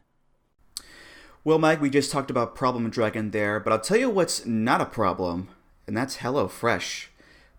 [1.46, 4.80] Well, Mike, we just talked about Problem Dragon there, but I'll tell you what's not
[4.80, 5.50] a problem,
[5.86, 7.08] and that's HelloFresh.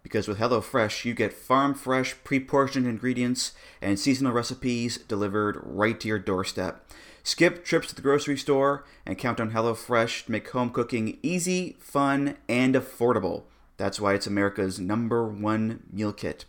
[0.03, 5.99] Because with HelloFresh, you get farm fresh, pre portioned ingredients and seasonal recipes delivered right
[6.01, 6.91] to your doorstep.
[7.23, 11.77] Skip trips to the grocery store and count on HelloFresh to make home cooking easy,
[11.81, 13.45] fun, and affordable.
[13.77, 16.45] That's why it's America's number one meal kit.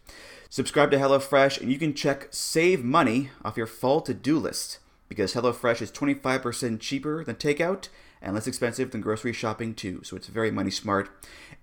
[0.49, 4.79] Subscribe to HelloFresh and you can check Save Money off your fall to do list
[5.09, 7.89] because HelloFresh is 25% cheaper than takeout
[8.21, 11.09] and less expensive than grocery shopping too, so it's very money smart.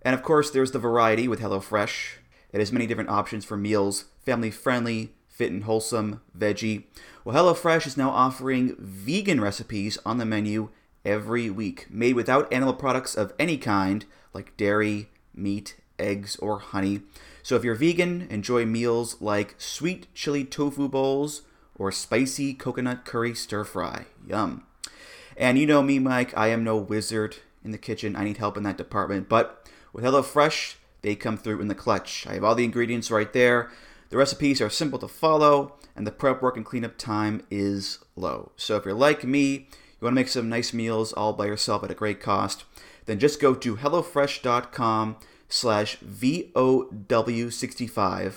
[0.02, 2.18] And of course, there's the variety with HelloFresh.
[2.52, 6.84] It has many different options for meals, family friendly, fit and wholesome, veggie.
[7.24, 10.68] Well, HelloFresh is now offering vegan recipes on the menu
[11.04, 14.04] every week, made without animal products of any kind,
[14.34, 17.02] like dairy, meat, eggs, or honey.
[17.42, 21.42] So if you're vegan, enjoy meals like sweet chili tofu bowls
[21.76, 24.06] or spicy coconut curry stir fry.
[24.26, 24.64] Yum.
[25.36, 28.14] And you know me, Mike, I am no wizard in the kitchen.
[28.14, 29.28] I need help in that department.
[29.28, 32.26] But with HelloFresh, they come through in the clutch.
[32.26, 33.70] I have all the ingredients right there.
[34.10, 38.52] The recipes are simple to follow, and the prep work and cleanup time is low.
[38.56, 41.82] So if you're like me, you want to make some nice meals all by yourself
[41.82, 42.64] at a great cost,
[43.06, 45.16] then just go to HelloFresh.com
[45.48, 48.34] slash VOW65.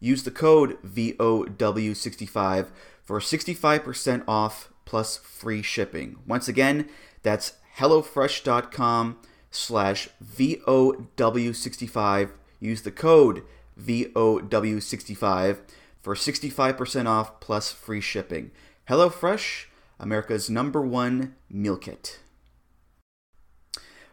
[0.00, 2.68] Use the code VOW65
[3.02, 6.18] for 65% off plus free shipping.
[6.26, 6.90] Once again,
[7.22, 9.16] that's HelloFresh.com
[9.50, 12.30] slash VOW65.
[12.60, 13.42] Use the code
[13.80, 15.58] VOW65
[16.02, 18.50] for 65% off plus free shipping.
[18.88, 19.66] HelloFresh,
[19.98, 22.20] America's number one meal kit.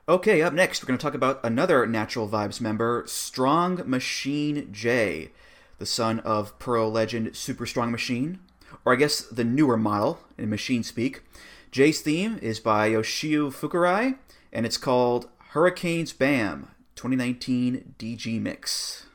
[0.05, 5.31] Okay, up next, we're going to talk about another Natural Vibes member, Strong Machine J,
[5.77, 8.41] the son of Pearl legend Super Strong Machine,
[8.83, 11.21] or I guess the newer model in machine speak.
[11.71, 14.17] J's theme is by Yoshio Fukurai,
[14.51, 19.05] and it's called Hurricanes Bam 2019 DG Mix.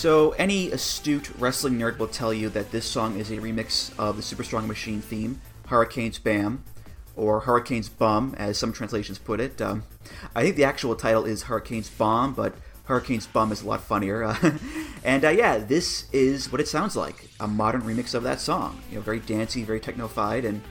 [0.00, 4.16] So, any astute wrestling nerd will tell you that this song is a remix of
[4.16, 6.64] the Super Strong Machine theme, Hurricanes Bam,
[7.16, 9.60] or Hurricanes Bum, as some translations put it.
[9.60, 9.82] Um,
[10.34, 14.34] I think the actual title is Hurricanes Bomb, but Hurricanes Bum is a lot funnier.
[15.04, 18.80] and uh, yeah, this is what it sounds like a modern remix of that song.
[18.88, 20.62] You know, very dancey, very technofied, and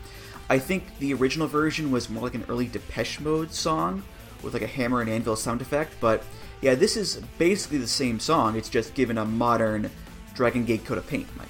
[0.49, 4.01] I think the original version was more like an early Depeche Mode song
[4.41, 6.23] with like a hammer and anvil sound effect, but
[6.61, 8.55] yeah, this is basically the same song.
[8.55, 9.89] It's just given a modern
[10.33, 11.47] Dragon Gate coat of paint, Mike.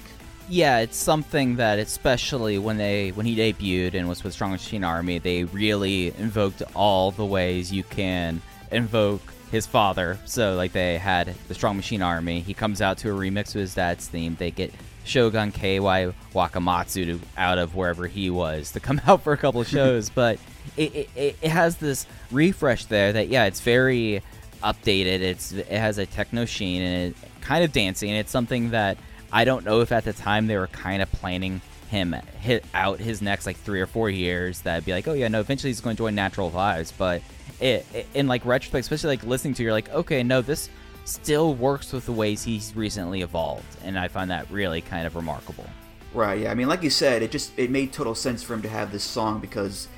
[0.48, 4.82] Yeah, it's something that especially when they when he debuted and was with Strong Machine
[4.82, 8.42] Army, they really invoked all the ways you can
[8.72, 10.18] invoke his father.
[10.24, 12.40] So like they had the Strong Machine Army.
[12.40, 14.36] He comes out to a remix of his dad's theme.
[14.38, 14.72] They get
[15.04, 19.60] Shogun KY Wakamatsu to, out of wherever he was to come out for a couple
[19.60, 20.38] of shows, but
[20.76, 24.22] it, it, it has this refresh there that yeah, it's very
[24.62, 25.20] updated.
[25.20, 28.10] It's it has a techno sheen and it kind of dancing.
[28.10, 28.98] It's something that
[29.32, 33.00] I don't know if at the time they were kind of planning him hit out
[33.00, 34.60] his next like three or four years.
[34.60, 36.92] That'd be like, oh yeah, no, eventually he's going to join Natural Vibes.
[36.96, 37.22] But
[37.60, 40.70] it, it in like retrospect, especially like listening to, you're like, okay, no, this
[41.04, 45.16] still works with the ways he's recently evolved, and I find that really kind of
[45.16, 45.66] remarkable.
[46.14, 46.40] Right.
[46.40, 46.50] Yeah.
[46.50, 48.92] I mean, like you said, it just it made total sense for him to have
[48.92, 49.88] this song because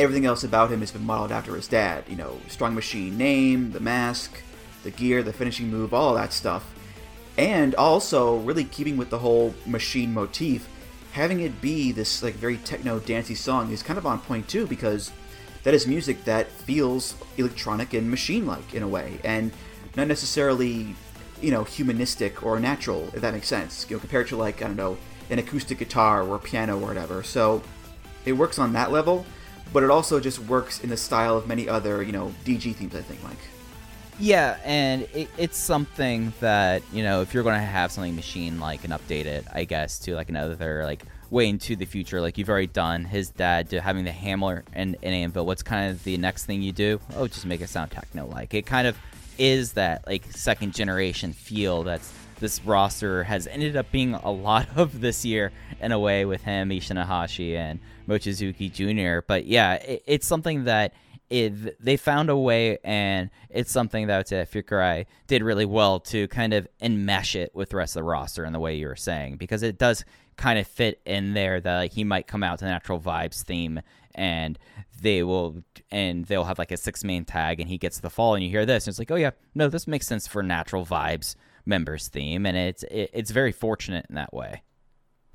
[0.00, 2.04] everything else about him has been modeled after his dad.
[2.08, 4.42] You know, Strong Machine name, the mask,
[4.82, 6.74] the gear, the finishing move, all that stuff.
[7.36, 10.68] And also, really keeping with the whole machine motif,
[11.12, 14.66] having it be this like very techno dancey song is kind of on point too
[14.66, 15.12] because
[15.62, 19.52] that is music that feels electronic and machine-like in a way, and
[19.96, 20.94] not necessarily,
[21.42, 23.86] you know, humanistic or natural, if that makes sense.
[23.88, 24.96] You know, compared to like I don't know,
[25.28, 27.22] an acoustic guitar or piano or whatever.
[27.22, 27.62] So
[28.24, 29.26] it works on that level
[29.72, 32.94] but it also just works in the style of many other, you know, DG themes,
[32.94, 33.38] I think, Mike.
[34.18, 38.60] Yeah, and it, it's something that, you know, if you're going to have something machine
[38.60, 42.36] like and update it, I guess, to like another, like, way into the future, like
[42.36, 46.04] you've already done his dad to having the hammer and, and anvil, what's kind of
[46.04, 47.00] the next thing you do?
[47.16, 48.52] Oh, just make it sound techno like.
[48.52, 48.98] It kind of
[49.38, 54.66] is that, like, second generation feel that's this roster has ended up being a lot
[54.76, 57.78] of this year in a way with him, Ishin Iihashi, and
[58.10, 59.24] Mochizuki Jr.
[59.26, 60.92] But yeah, it, it's something that
[61.30, 66.26] it, they found a way, and it's something that uh, Fukurai did really well to
[66.28, 68.96] kind of enmesh it with the rest of the roster in the way you were
[68.96, 70.04] saying, because it does
[70.36, 73.42] kind of fit in there that like, he might come out to the natural vibes
[73.42, 73.80] theme
[74.14, 74.58] and
[75.02, 78.34] they will and they'll have like a six man tag and he gets the fall
[78.34, 80.84] and you hear this and it's like oh yeah no this makes sense for natural
[80.84, 81.36] vibes
[81.66, 84.62] members theme and it's it, it's very fortunate in that way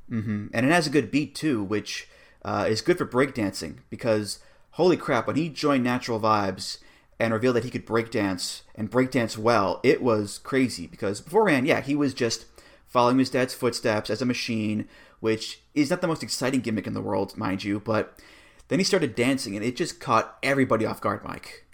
[0.10, 0.48] mm-hmm.
[0.54, 2.08] and it has a good beat too, which
[2.46, 4.40] uh, is good for breakdancing because
[4.72, 6.78] holy crap, when he joined Natural Vibes
[7.20, 11.82] and revealed that he could breakdance and breakdance well, it was crazy because beforehand, yeah,
[11.82, 12.46] he was just
[12.88, 14.88] following his dad's footsteps as a machine,
[15.22, 18.20] which is not the most exciting gimmick in the world, mind you, but
[18.68, 21.66] then he started dancing and it just caught everybody off guard, Mike.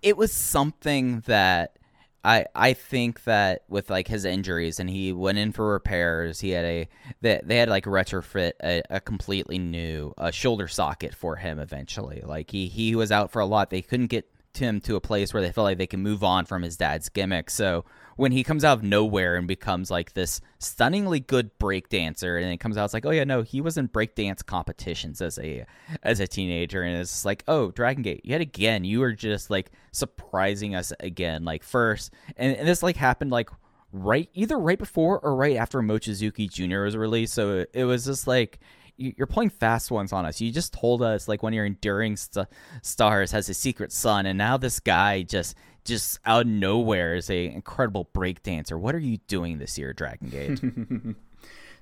[0.00, 1.76] it was something that
[2.24, 6.40] I I think that with like his injuries and he went in for repairs.
[6.40, 6.88] He had a
[7.20, 12.22] they, they had like retrofit a, a completely new uh, shoulder socket for him eventually.
[12.24, 13.70] Like he he was out for a lot.
[13.70, 16.46] They couldn't get him to a place where they felt like they can move on
[16.46, 17.50] from his dad's gimmick.
[17.50, 17.84] So
[18.16, 22.50] when he comes out of nowhere and becomes like this stunningly good break dancer and
[22.50, 25.64] it comes out it's like oh yeah no he was in breakdance competitions as a
[26.02, 29.70] as a teenager and it's like oh dragon gate yet again you were just like
[29.92, 33.50] surprising us again like first and, and this like happened like
[33.92, 38.04] right either right before or right after mochizuki jr was released so it, it was
[38.04, 38.58] just like
[38.96, 40.40] you- you're playing fast ones on us.
[40.40, 42.46] You just told us like one of your enduring st-
[42.82, 47.30] stars has a secret son, and now this guy just just out of nowhere is
[47.30, 48.78] a incredible break dancer.
[48.78, 51.16] What are you doing this year, Dragon Gate?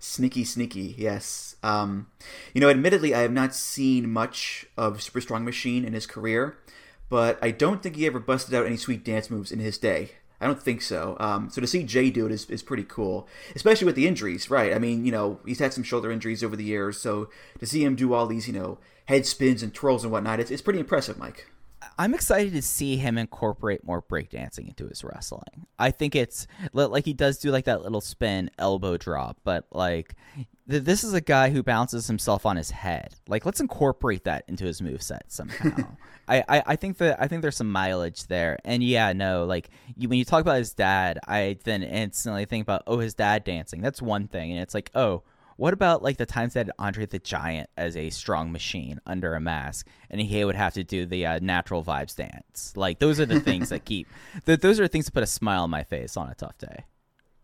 [0.04, 1.54] Sneaky, sneaky, yes.
[1.62, 2.08] Um,
[2.52, 6.58] you know, admittedly, I have not seen much of Super Strong Machine in his career,
[7.08, 10.10] but I don't think he ever busted out any sweet dance moves in his day.
[10.40, 11.16] I don't think so.
[11.20, 14.50] Um, so to see Jay do it is, is pretty cool, especially with the injuries,
[14.50, 14.74] right?
[14.74, 17.30] I mean, you know, he's had some shoulder injuries over the years, so
[17.60, 20.50] to see him do all these, you know, head spins and twirls and whatnot, it's,
[20.50, 21.46] it's pretty impressive, Mike.
[21.98, 25.66] I'm excited to see him incorporate more breakdancing into his wrestling.
[25.78, 30.14] I think it's like he does do like that little spin elbow drop, but like
[30.68, 33.14] th- this is a guy who bounces himself on his head.
[33.28, 35.96] Like let's incorporate that into his moveset somehow.
[36.28, 38.58] I, I, I think that I think there's some mileage there.
[38.64, 42.62] And yeah, no, like you, when you talk about his dad, I then instantly think
[42.62, 43.82] about oh his dad dancing.
[43.82, 45.22] That's one thing, and it's like oh
[45.56, 49.40] what about like the times that Andre the Giant as a strong machine under a
[49.40, 52.72] mask, and he would have to do the uh, natural vibes dance?
[52.76, 54.08] Like those are the things that keep.
[54.46, 56.84] Th- those are things that put a smile on my face on a tough day.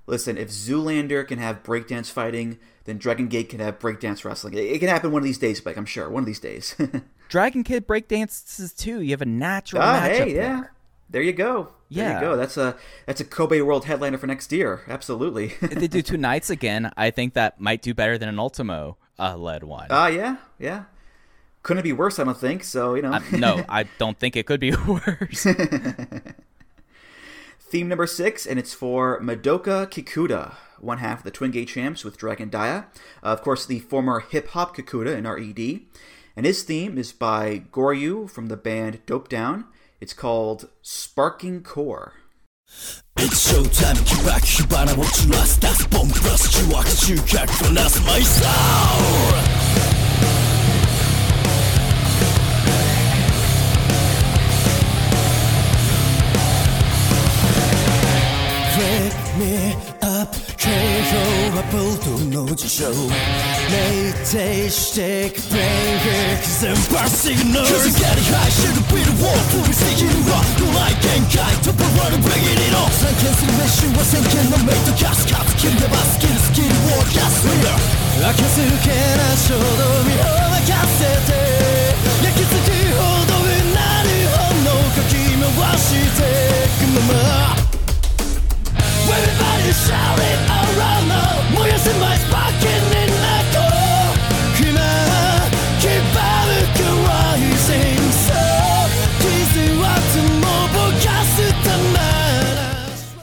[0.07, 4.55] Listen, if Zoolander can have breakdance fighting, then Dragon Gate can have breakdance wrestling.
[4.55, 6.09] It, it can happen one of these days, Mike, I'm sure.
[6.09, 6.75] One of these days.
[7.29, 9.03] Dragon Kid breakdances too.
[9.03, 10.41] You have a natural Ah, matchup hey, yeah.
[10.61, 10.73] there.
[11.11, 11.69] There you go.
[11.91, 12.15] There Yeah.
[12.17, 12.37] you go.
[12.37, 12.77] That's a
[13.07, 14.83] that's a Kobe World headliner for next year.
[14.89, 15.55] Absolutely.
[15.63, 18.97] If they do two nights again, I think that might do better than an Ultimo
[19.19, 19.87] uh, led one.
[19.91, 20.85] Ah, yeah, yeah.
[21.63, 22.63] Couldn't be worse, I don't think.
[22.65, 23.13] So you know.
[23.13, 25.47] Uh, no, I don't think it could be worse.
[27.61, 32.03] Theme number six, and it's for Madoka Kikuta, one half of the Twin Gate champs
[32.03, 32.87] with Dragon Dia.
[33.23, 35.81] Uh, of course, the former hip hop Kikuta in RED.
[36.35, 39.67] And his theme is by Goryu from the band Dope Down.
[40.01, 42.13] It's called Sparking Core.
[43.17, 44.45] It's showtime, back,
[45.29, 46.09] last That's bomb
[47.09, 47.17] you you
[48.05, 48.21] my
[58.79, 60.08] Wake me
[60.79, 61.63] Show, a
[67.65, 71.27] Cause I'm getting high, should've been wall We'll No like and
[71.65, 75.89] top of running, bringing it on 생각했을 매시와 생각만 make the gas Cut, kill the
[75.89, 77.79] bass, the skin, war gas leader
[78.23, 82.79] 아껴쓸게 나 쇼도 위험하겠을 때焼き付き
[89.19, 90.58] Everybody shout it out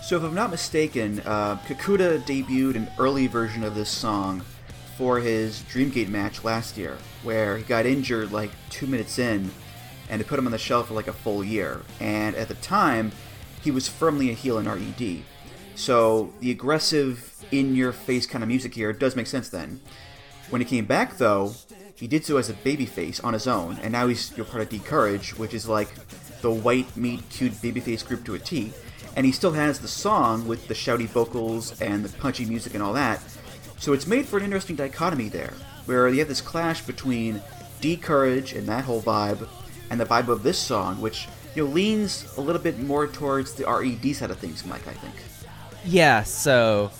[0.06, 4.44] So, if I'm not mistaken, uh, Kikuta debuted an early version of this song
[5.00, 9.50] for his Dreamgate match last year, where he got injured like two minutes in,
[10.08, 11.82] and it put him on the shelf for like a full year.
[12.00, 13.14] And at the time,
[13.64, 15.24] he was firmly a heel in RED.
[15.74, 19.82] So, the aggressive, in your face kind of music here does make sense then.
[20.52, 21.56] When he came back, though,
[21.96, 24.70] he did so as a babyface on his own, and now he's you're part of
[24.70, 25.90] D'courage, which is like
[26.42, 28.72] the white meat cute babyface group to a T.
[29.16, 32.84] And he still has the song with the shouty vocals and the punchy music and
[32.84, 33.22] all that.
[33.78, 35.54] So it's made for an interesting dichotomy there,
[35.86, 37.42] where you have this clash between
[37.82, 39.48] D'courage and that whole vibe,
[39.90, 43.54] and the vibe of this song, which you know leans a little bit more towards
[43.54, 44.88] the RED side of things, Mike.
[44.88, 45.14] I think.
[45.86, 46.92] Yeah, so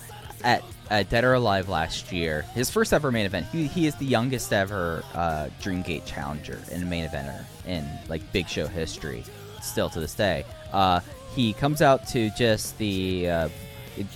[0.44, 3.48] at at Dead or Alive last year, his first ever main event.
[3.48, 8.22] He, he is the youngest ever uh, Dreamgate challenger in a main eventer in like
[8.32, 9.24] big show history,
[9.62, 10.46] still to this day.
[10.72, 11.00] Uh,
[11.36, 13.50] he comes out to just the uh,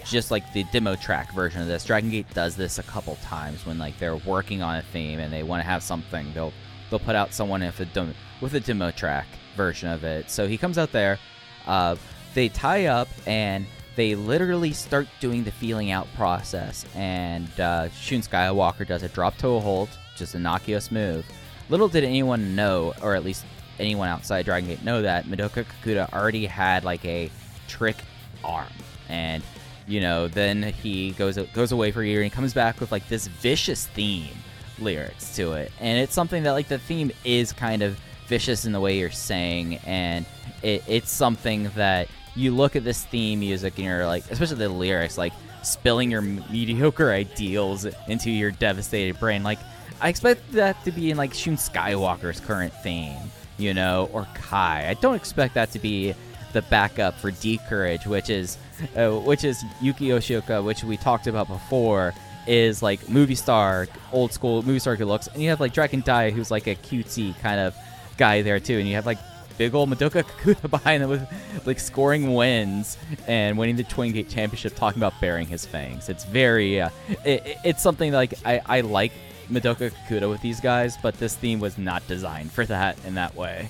[0.05, 1.85] just like the demo track version of this.
[1.85, 5.31] Dragon Gate does this a couple times when like they're working on a theme and
[5.31, 6.33] they want to have something.
[6.33, 6.53] They'll
[6.89, 10.29] they'll put out someone with a demo, with a demo track version of it.
[10.29, 11.19] So he comes out there.
[11.67, 11.97] Uh,
[12.33, 13.65] they tie up and
[13.95, 16.85] they literally start doing the feeling out process.
[16.95, 21.25] And uh, Shun Skywalker does a drop toe hold, just innocuous move.
[21.69, 23.45] Little did anyone know, or at least
[23.79, 27.29] anyone outside Dragon Gate know that Madoka Kikuta already had like a
[27.67, 27.97] trick
[28.43, 28.67] arm,
[29.07, 29.43] and
[29.87, 32.91] you know then he goes goes away for a year and he comes back with
[32.91, 34.35] like this vicious theme
[34.79, 38.71] lyrics to it, and it's something that like the theme is kind of vicious in
[38.71, 40.25] the way you're saying, and
[40.61, 44.69] it, it's something that you look at this theme music and you're like, especially the
[44.69, 49.43] lyrics, like spilling your mediocre ideals into your devastated brain.
[49.43, 49.59] Like,
[50.01, 53.17] I expect that to be in like Shun Skywalker's current theme,
[53.59, 54.87] you know, or Kai.
[54.89, 56.15] I don't expect that to be
[56.53, 58.57] the backup for D Courage, which is,
[58.95, 62.13] uh, which is Yuki Yoshioka, which we talked about before.
[62.47, 65.99] Is like movie star, old school movie star good looks, and you have like Dragon
[65.99, 67.75] Dia, who's like a cutesy kind of
[68.17, 69.19] guy there too, and you have like
[69.59, 71.27] big old Madoka Kikuta behind them with
[71.65, 72.97] like scoring wins
[73.27, 76.09] and winning the Twin Gate Championship, talking about bearing his fangs.
[76.09, 76.89] It's very, uh,
[77.23, 79.11] it, it's something like I, I like
[79.49, 83.35] Madoka Kikuta with these guys, but this theme was not designed for that in that
[83.35, 83.69] way.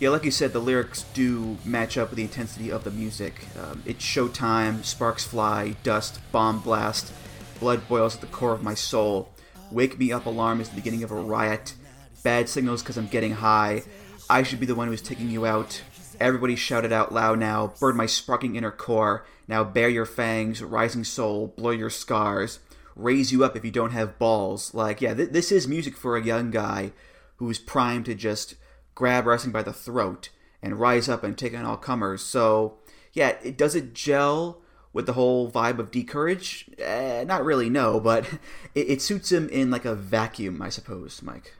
[0.00, 3.46] Yeah, like you said, the lyrics do match up with the intensity of the music.
[3.62, 7.12] Um, it's showtime, sparks fly, dust, bomb blast,
[7.60, 9.30] blood boils at the core of my soul.
[9.70, 11.74] Wake me up alarm is the beginning of a riot.
[12.22, 13.82] Bad signals because I'm getting high.
[14.28, 15.82] I should be the one who's taking you out.
[16.20, 17.74] Everybody shouted out loud now.
[17.78, 19.26] Burn my sparking inner core.
[19.46, 22.58] Now bare your fangs, rising soul, blur your scars.
[22.96, 24.74] Raise you up if you don't have balls.
[24.74, 26.92] Like, yeah, th- this is music for a young guy
[27.36, 28.54] who's primed to just
[28.94, 30.30] grab wrestling by the throat
[30.62, 32.22] and rise up and take on all comers.
[32.22, 32.78] So,
[33.12, 34.60] yeah, it does it gel
[34.92, 36.70] with the whole vibe of D'courage?
[36.78, 38.26] Eh, not really, no, but
[38.74, 41.54] it, it suits him in like a vacuum, I suppose, Mike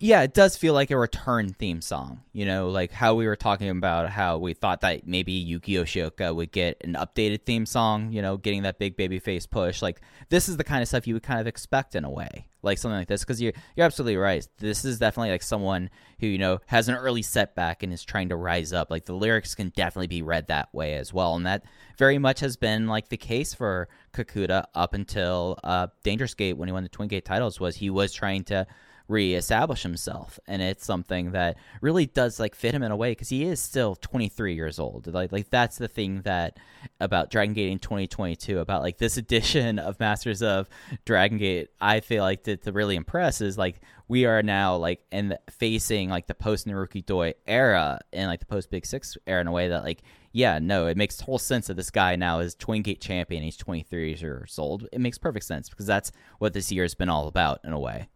[0.00, 2.20] yeah, it does feel like a return theme song.
[2.32, 6.34] You know, like how we were talking about how we thought that maybe Yuki Yoshioka
[6.34, 9.82] would get an updated theme song, you know, getting that big baby face push.
[9.82, 12.46] Like this is the kind of stuff you would kind of expect in a way.
[12.62, 14.46] Like something like this because you're you're absolutely right.
[14.58, 15.90] This is definitely like someone
[16.20, 18.90] who you know has an early setback and is trying to rise up.
[18.90, 21.64] Like the lyrics can definitely be read that way as well, and that
[21.96, 26.68] very much has been like the case for Kikuta up until uh, Dangerous Gate when
[26.68, 27.58] he won the Twin Gate titles.
[27.58, 28.66] Was he was trying to
[29.08, 33.30] reestablish himself and it's something that really does like fit him in a way because
[33.30, 36.58] he is still 23 years old like like that's the thing that
[37.00, 40.68] about dragon gate in 2022 about like this edition of masters of
[41.06, 45.00] dragon gate i feel like to, to really impress is like we are now like
[45.10, 49.16] in the, facing like the post naruki doi era and like the post big six
[49.26, 52.14] era in a way that like yeah, no, it makes total sense that this guy
[52.14, 53.42] now is Twin Gate champion.
[53.42, 54.86] He's 23 years old.
[54.92, 57.80] It makes perfect sense because that's what this year has been all about in a
[57.80, 58.08] way.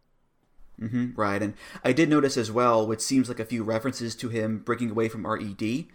[0.81, 1.53] Mm-hmm, right, and
[1.83, 5.07] I did notice as well, which seems like a few references to him breaking away
[5.07, 5.85] from RED.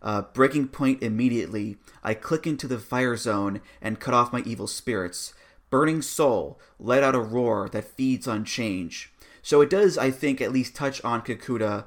[0.00, 4.68] Uh, breaking point immediately, I click into the fire zone and cut off my evil
[4.68, 5.34] spirits.
[5.70, 9.12] Burning soul let out a roar that feeds on change.
[9.42, 11.84] So it does, I think, at least touch on Kikuta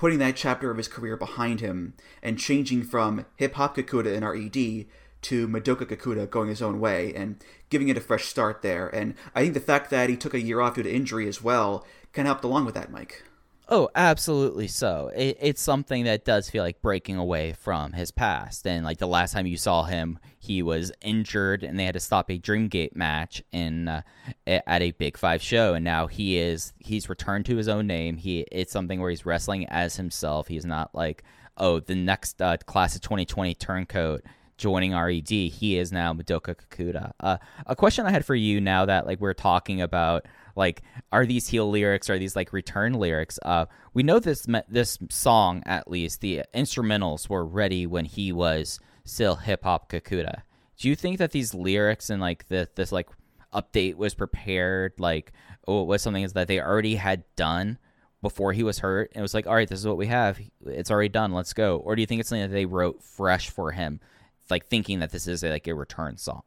[0.00, 1.92] putting that chapter of his career behind him
[2.22, 4.86] and changing from hip hop Kikuta in RED
[5.22, 7.36] to Madoka Kikuta going his own way and
[7.70, 8.88] giving it a fresh start there.
[8.88, 11.42] And I think the fact that he took a year off due to injury as
[11.42, 13.24] well kind of helped along with that, Mike.
[13.72, 15.12] Oh, absolutely so.
[15.14, 18.66] It, it's something that does feel like breaking away from his past.
[18.66, 22.00] And like the last time you saw him, he was injured and they had to
[22.00, 24.02] stop a Dreamgate match in uh,
[24.44, 28.16] at a Big 5 show and now he is he's returned to his own name.
[28.16, 30.48] He it's something where he's wrestling as himself.
[30.48, 31.22] He's not like,
[31.56, 34.24] "Oh, the next uh, class of 2020 turncoat
[34.60, 37.12] joining RED, he is now Madoka Kikuta.
[37.18, 41.24] Uh, a question I had for you now that like we're talking about like are
[41.24, 43.38] these heel lyrics are these like return lyrics?
[43.42, 48.78] Uh we know this this song at least the instrumentals were ready when he was
[49.04, 50.42] still hip hop kikuta.
[50.78, 53.08] Do you think that these lyrics and like the, this like
[53.54, 55.32] update was prepared like
[55.66, 57.78] oh, was something that they already had done
[58.20, 59.10] before he was hurt?
[59.12, 60.38] And it was like all right this is what we have.
[60.66, 61.32] It's already done.
[61.32, 61.78] Let's go.
[61.78, 64.00] Or do you think it's something that they wrote fresh for him
[64.50, 66.42] like thinking that this is a, like a return song.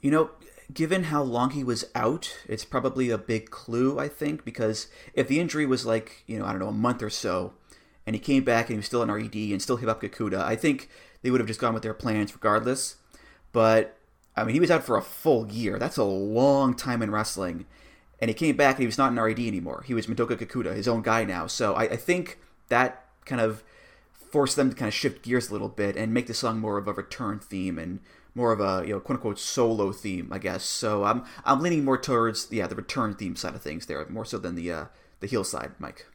[0.00, 0.30] You know,
[0.72, 5.28] given how long he was out, it's probably a big clue, I think, because if
[5.28, 7.54] the injury was like, you know, I don't know, a month or so,
[8.06, 10.42] and he came back and he was still in RED and still hit up Kikuta,
[10.42, 10.88] I think
[11.22, 12.96] they would have just gone with their plans regardless.
[13.52, 13.96] But
[14.36, 15.78] I mean, he was out for a full year.
[15.78, 17.66] That's a long time in wrestling.
[18.20, 19.84] And he came back and he was not in RED anymore.
[19.86, 21.46] He was Madoka Kikuta, his own guy now.
[21.46, 22.38] So I, I think
[22.68, 23.62] that kind of
[24.34, 26.76] forced them to kind of shift gears a little bit and make the song more
[26.76, 28.00] of a return theme and
[28.34, 30.64] more of a you know quote unquote solo theme, I guess.
[30.64, 34.24] So I'm I'm leaning more towards yeah the return theme side of things there, more
[34.24, 34.84] so than the uh,
[35.20, 36.06] the heel side, Mike.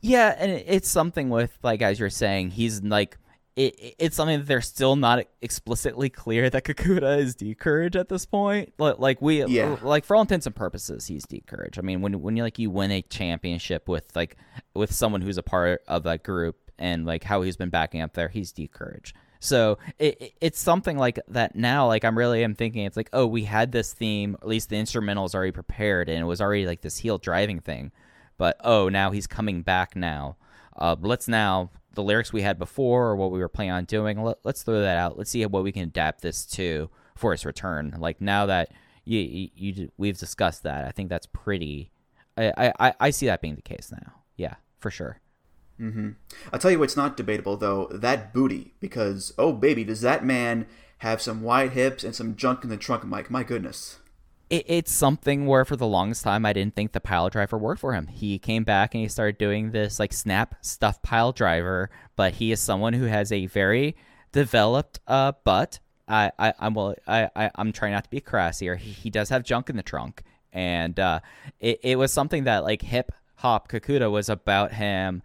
[0.00, 3.18] Yeah, and it's something with like as you're saying, he's like
[3.56, 8.24] it, it's something that they're still not explicitly clear that Kikuta is D'courage at this
[8.24, 8.72] point.
[8.78, 9.76] Like, like we, Yeah.
[9.82, 11.78] like for all intents and purposes, he's D'courage.
[11.78, 14.36] I mean, when when you like you win a championship with like
[14.74, 18.14] with someone who's a part of that group and like how he's been backing up
[18.14, 19.14] there, he's D'courage.
[19.40, 21.86] So it, it- it's something like that now.
[21.86, 24.76] Like I'm really am thinking it's like oh we had this theme, at least the
[24.76, 27.92] instrumental is already prepared and it was already like this heel driving thing,
[28.38, 30.36] but oh now he's coming back now.
[30.76, 34.22] Uh, let's now the lyrics we had before or what we were planning on doing.
[34.22, 35.16] Let, let's throw that out.
[35.16, 37.94] Let's see what we can adapt this to for his return.
[37.98, 38.70] Like now that
[39.04, 41.90] you, you, you we've discussed that, I think that's pretty.
[42.36, 44.12] I, I I see that being the case now.
[44.36, 45.20] Yeah, for sure.
[46.52, 50.66] I'll tell you what's not debatable though, that booty, because oh baby, does that man
[50.98, 53.30] have some wide hips and some junk in the trunk, Mike?
[53.30, 53.98] My goodness.
[54.50, 57.80] it, it's something where for the longest time I didn't think the pile driver worked
[57.80, 58.06] for him.
[58.06, 62.52] He came back and he started doing this like snap stuff pile driver, but he
[62.52, 63.96] is someone who has a very
[64.32, 65.80] developed uh butt.
[66.08, 68.76] I, I I'm well I, I I'm trying not to be crass here.
[68.76, 70.22] He, he does have junk in the trunk,
[70.52, 71.20] and uh,
[71.58, 75.22] it it was something that like hip hop Kikuta was about him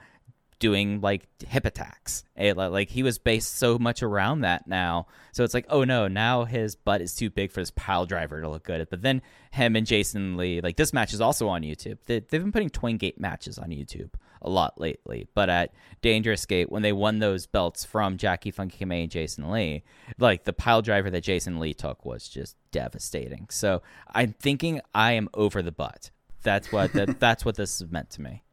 [0.62, 2.24] doing like hip attacks.
[2.38, 5.07] Eh, it, like he was based so much around that now.
[5.34, 8.39] So it's like, oh no, now his butt is too big for this pile driver
[8.39, 8.80] to look good.
[8.80, 11.97] At but then him and Jason Lee, like this match is also on YouTube.
[12.05, 15.28] They, they've been putting Twin Gate matches on YouTube a lot lately.
[15.34, 19.51] But at Dangerous Gate, when they won those belts from Jacky Funky Kamei and Jason
[19.51, 19.84] Lee,
[20.20, 23.47] like the pile driver that Jason Lee took was just devastating.
[23.49, 23.82] So
[24.14, 26.12] I'm thinking I am over the butt.
[26.43, 28.43] That's what that, that's what this has meant to me.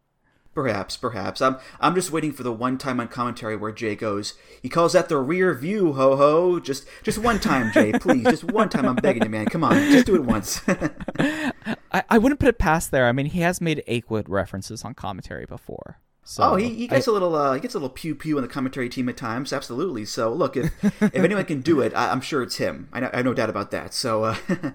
[0.59, 1.41] Perhaps, perhaps.
[1.41, 4.35] I'm I'm just waiting for the one time on commentary where Jay goes.
[4.61, 6.59] He calls that the rear view, ho ho.
[6.59, 8.25] Just just one time, Jay, please.
[8.25, 8.85] Just one time.
[8.87, 9.47] I'm begging you, man.
[9.47, 10.61] Come on, just do it once.
[11.21, 13.07] I, I wouldn't put it past there.
[13.07, 16.01] I mean, he has made Akewood references on commentary before.
[16.25, 18.43] So oh, he, he gets a little uh, he gets a little pew pew on
[18.43, 19.53] the commentary team at times.
[19.53, 20.07] Absolutely.
[20.07, 22.89] So look, if if anyone can do it, I, I'm sure it's him.
[22.93, 23.95] I, know, I have no doubt about that.
[23.95, 24.25] So.
[24.25, 24.37] Uh,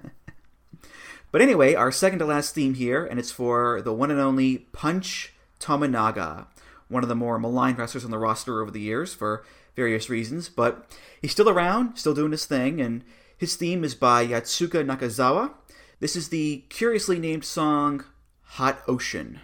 [1.33, 4.59] But anyway, our second to last theme here, and it's for the one and only
[4.71, 5.32] Punch
[5.63, 6.47] Tominaga,
[6.89, 9.45] one of the more maligned wrestlers on the roster over the years for
[9.75, 10.85] various reasons, but
[11.21, 13.03] he's still around, still doing his thing, and
[13.37, 15.51] his theme is by Yatsuka Nakazawa.
[15.99, 18.03] This is the curiously named song
[18.43, 19.39] Hot Ocean.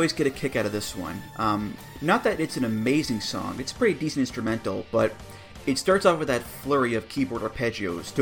[0.00, 1.20] Always get a kick out of this one.
[1.36, 5.12] Um, not that it's an amazing song; it's pretty decent instrumental, but
[5.66, 8.16] it starts off with that flurry of keyboard arpeggios,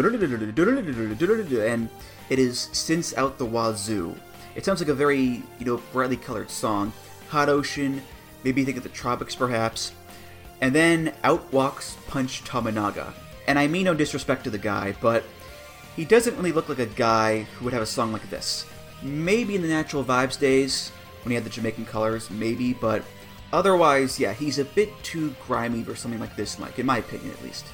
[1.73, 1.89] and
[2.31, 4.17] it is since out the wazoo.
[4.57, 6.93] It sounds like a very you know brightly colored song,
[7.29, 8.03] hot ocean.
[8.43, 9.93] Maybe think of the tropics, perhaps.
[10.61, 13.13] And then out walks Punch Tominaga.
[13.47, 15.23] And I mean no disrespect to the guy, but
[15.95, 18.67] he doesn't really look like a guy who would have a song like this.
[19.01, 20.91] Maybe in the Natural Vibes days,
[21.29, 23.05] when he had the Jamaican colors, maybe, but
[23.53, 27.31] otherwise, yeah, he's a bit too grimy for something like this, Mike, in my opinion
[27.33, 27.67] at least.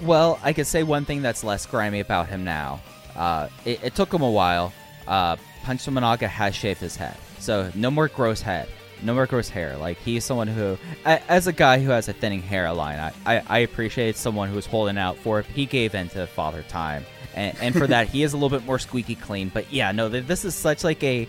[0.00, 2.80] Well, I could say one thing that's less grimy about him now.
[3.16, 4.72] Uh, it, it took him a while.
[5.08, 5.34] Uh,
[5.64, 8.68] Punch Tominaga has shaved his head, so no more gross head,
[9.02, 9.76] no more gross hair.
[9.76, 13.58] Like he's someone who, as a guy who has a thinning hairline, I, I, I
[13.58, 15.46] appreciate someone who's holding out for it.
[15.46, 18.64] He gave in to Father Time, and, and for that he is a little bit
[18.64, 19.50] more squeaky clean.
[19.52, 21.26] But yeah, no, this is such like a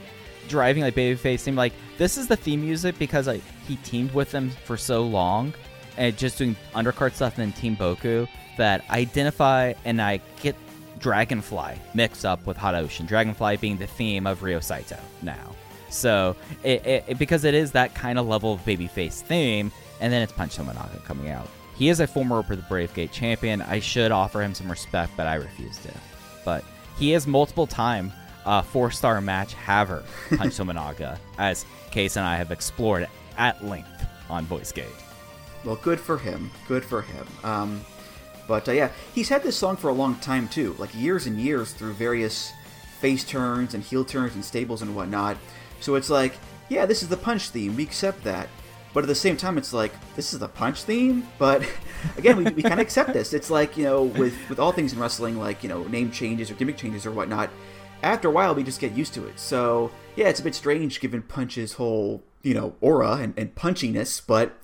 [0.48, 1.56] driving like babyface theme.
[1.56, 5.54] Like this is the theme music because like he teamed with them for so long
[5.98, 8.28] and just doing undercard stuff and then Team Boku
[8.58, 10.56] that I identify and I get
[11.00, 13.06] Dragonfly mixed up with Hot Ocean.
[13.06, 15.56] Dragonfly being the theme of Ryo Saito now.
[15.90, 20.12] So it it because it is that kind of level of baby face theme and
[20.12, 21.48] then it's Punch Tominaga coming out.
[21.76, 23.62] He is a former the Brave Gate champion.
[23.62, 25.94] I should offer him some respect, but I refuse to.
[26.44, 26.64] But
[26.98, 28.12] he is multiple Boku.
[35.64, 36.50] Well, good for him.
[36.68, 37.28] Good for him.
[37.44, 37.82] Um,
[38.48, 41.40] but uh, yeah, he's had this song for a long time too, like years and
[41.40, 42.54] years through various
[43.00, 45.38] face turns and heel turns and stables and whatnot.
[45.82, 46.34] So it's like,
[46.70, 47.76] yeah, this is the punch theme.
[47.76, 48.48] We accept that.
[48.94, 51.28] But at the same time, it's like this is the punch theme.
[51.38, 51.70] But
[52.18, 53.34] again, we, we kind of accept this.
[53.34, 56.50] It's like you know, with with all things in wrestling, like you know, name changes
[56.50, 57.50] or gimmick changes or whatnot.
[58.04, 59.40] After a while, we just get used to it.
[59.40, 64.22] So yeah, it's a bit strange given Punch's whole you know aura and, and punchiness,
[64.26, 64.58] but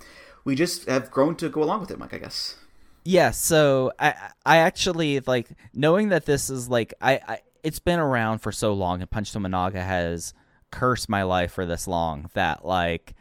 [0.44, 2.14] we just have grown to go along with it, Mike.
[2.14, 2.56] I guess.
[3.04, 4.14] Yeah, so I
[4.46, 8.72] I actually like knowing that this is like I, I it's been around for so
[8.72, 10.34] long and Punch Tominaga has
[10.70, 13.14] cursed my life for this long that like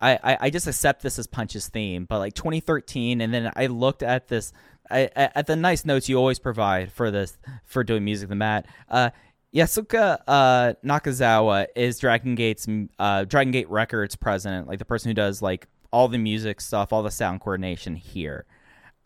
[0.00, 2.06] I, I, I just accept this as Punch's theme.
[2.06, 4.52] But like 2013, and then I looked at this
[4.90, 8.66] I, at the nice notes you always provide for this for doing music the mat.
[8.88, 9.10] Uh,
[9.54, 12.66] Yasuka uh, Nakazawa is Dragon Gate's
[12.98, 16.92] uh, Dragon Gate Records president, like the person who does like all the music stuff,
[16.92, 18.46] all the sound coordination here.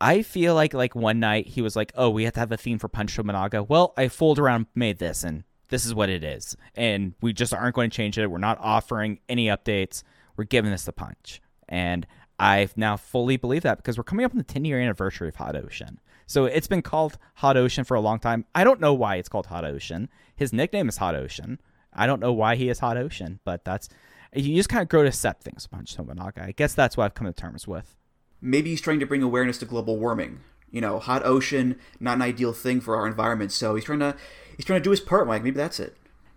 [0.01, 2.57] I feel like like one night he was like, "Oh, we have to have a
[2.57, 6.23] theme for Punch Tominaga." Well, I fooled around, made this, and this is what it
[6.23, 8.31] is, and we just aren't going to change it.
[8.31, 10.05] We're not offering any updates.
[10.37, 12.07] We're giving this the punch, and
[12.39, 15.37] I've now fully believe that because we're coming up on the 10 year anniversary of
[15.37, 15.99] Hot Ocean.
[16.27, 18.45] So it's been called Hot Ocean for a long time.
[18.55, 20.09] I don't know why it's called Hot Ocean.
[20.35, 21.61] His nickname is Hot Ocean.
[21.93, 23.89] I don't know why he is Hot Ocean, but that's
[24.35, 26.43] you just kind of grow to accept things, Punch Tominaga.
[26.43, 27.97] I guess that's what I've come to terms with
[28.41, 30.41] maybe he's trying to bring awareness to global warming.
[30.71, 33.53] You know, hot ocean, not an ideal thing for our environment.
[33.53, 34.17] So he's trying to
[34.57, 35.43] he's trying to do his part, Mike.
[35.43, 35.97] Maybe that's it.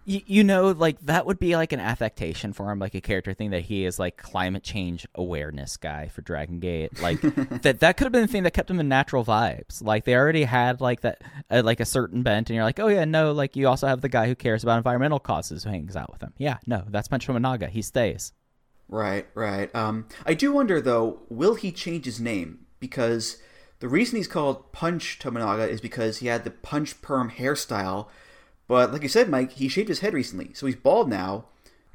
[0.09, 3.33] You, you know, like that would be like an affectation for him, like a character
[3.33, 6.99] thing that he is like climate change awareness guy for Dragon Gate.
[6.99, 7.21] Like
[7.61, 9.83] that that could have been the thing that kept him in natural vibes.
[9.83, 12.87] Like they already had like that uh, like a certain bent, and you're like, oh
[12.87, 15.95] yeah, no, like you also have the guy who cares about environmental causes who hangs
[15.95, 16.33] out with him.
[16.39, 17.69] Yeah, no, that's Punch Tominaga.
[17.69, 18.33] He stays.
[18.87, 19.73] Right, right.
[19.75, 22.65] Um, I do wonder though, will he change his name?
[22.79, 23.37] Because
[23.79, 28.07] the reason he's called Punch Tominaga is because he had the punch perm hairstyle.
[28.69, 31.45] But like you said, Mike, he shaved his head recently, so he's bald now.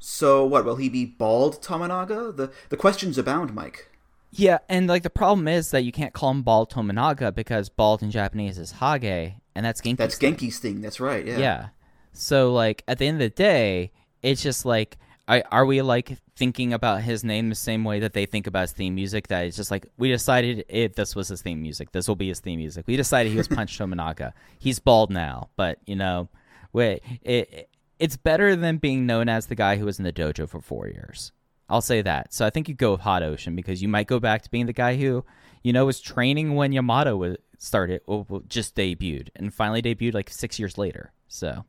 [0.00, 0.64] So what?
[0.64, 2.36] Will he be bald Tominaga?
[2.36, 3.88] The the questions abound, Mike.
[4.32, 8.02] Yeah, and like the problem is that you can't call him bald Tominaga because bald
[8.02, 9.98] in Japanese is Hage, and that's Genki's.
[9.98, 10.34] That's thing.
[10.34, 10.80] Genki's thing.
[10.80, 11.24] That's right.
[11.24, 11.38] Yeah.
[11.38, 11.68] Yeah.
[12.12, 14.98] So like at the end of the day, it's just like
[15.28, 18.62] I, are we like thinking about his name the same way that they think about
[18.62, 19.28] his theme music?
[19.28, 21.92] That it's just like we decided it this was his theme music.
[21.92, 22.84] This will be his theme music.
[22.88, 24.32] We decided he was Punch Tominaga.
[24.58, 26.28] He's bald now, but you know,
[26.74, 30.46] wait, it, it's better than being known as the guy who was in the dojo
[30.46, 31.32] for four years.
[31.70, 32.34] I'll say that.
[32.34, 34.66] So I think you go with Hot Ocean because you might go back to being
[34.66, 35.24] the guy who,
[35.62, 38.02] you know, was training when Yamato was started,
[38.48, 41.12] just debuted, and finally debuted like six years later.
[41.28, 41.64] So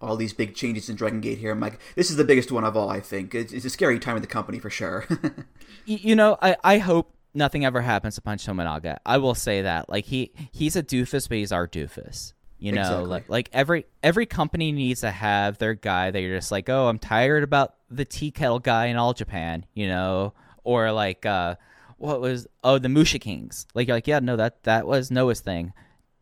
[0.00, 1.52] all these big changes in Dragon Gate here.
[1.52, 2.88] I'm like, this is the biggest one of all.
[2.88, 5.06] I think it's, it's a scary time in the company for sure.
[5.84, 8.96] you know, I I hope nothing ever happens to Punch Tominaga.
[9.06, 9.88] I will say that.
[9.88, 12.32] Like he he's a doofus, but he's our doofus.
[12.60, 13.06] You know, exactly.
[13.08, 16.88] like like every every company needs to have their guy that you're just like, oh,
[16.88, 19.66] I'm tired about the tea kettle guy in all Japan.
[19.74, 21.56] You know, or like uh,
[21.96, 23.66] what was oh the Musha Kings.
[23.74, 25.72] Like you're like, yeah, no, that that was Noah's thing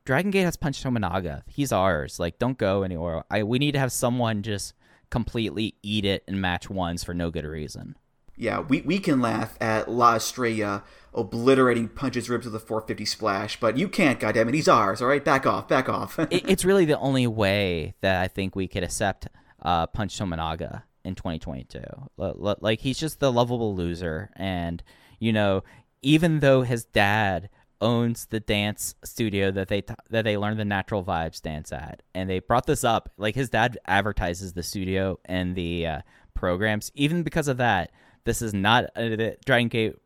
[0.08, 1.42] Dragon Gate has Punch Tominaga.
[1.46, 2.18] He's ours.
[2.18, 3.24] Like, don't go anywhere.
[3.30, 4.72] I we need to have someone just
[5.10, 7.94] completely eat it in match ones for no good reason.
[8.38, 13.58] Yeah, we, we can laugh at La Estrella obliterating Punch's ribs with a 450 splash,
[13.58, 14.54] but you can't, goddammit.
[14.54, 15.24] He's ours, all right?
[15.24, 16.18] Back off, back off.
[16.30, 19.26] it, it's really the only way that I think we could accept
[19.62, 21.80] uh, Punch Tominaga in 2022.
[22.16, 24.30] Like, he's just the lovable loser.
[24.36, 24.82] And,
[25.18, 25.64] you know,
[26.02, 30.64] even though his dad owns the dance studio that they t- that they learn the
[30.64, 33.10] natural vibes dance at, and they brought this up.
[33.16, 36.00] Like his dad advertises the studio and the uh,
[36.34, 36.90] programs.
[36.94, 37.90] Even because of that,
[38.28, 39.96] this is not uh, Dragon Gate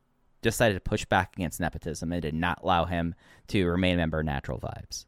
[0.43, 2.12] decided to push back against nepotism.
[2.12, 3.14] and did not allow him
[3.49, 5.07] to remain a member of Natural Vibes.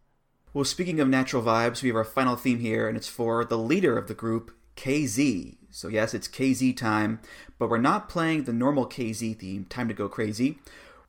[0.52, 3.58] Well, speaking of natural vibes, we have our final theme here, and it's for the
[3.58, 5.58] leader of the group, Kzy.
[5.70, 7.20] So, yes, it's Kzy time,
[7.58, 10.58] but we're not playing the normal Kzy theme, Time to Go Crazy.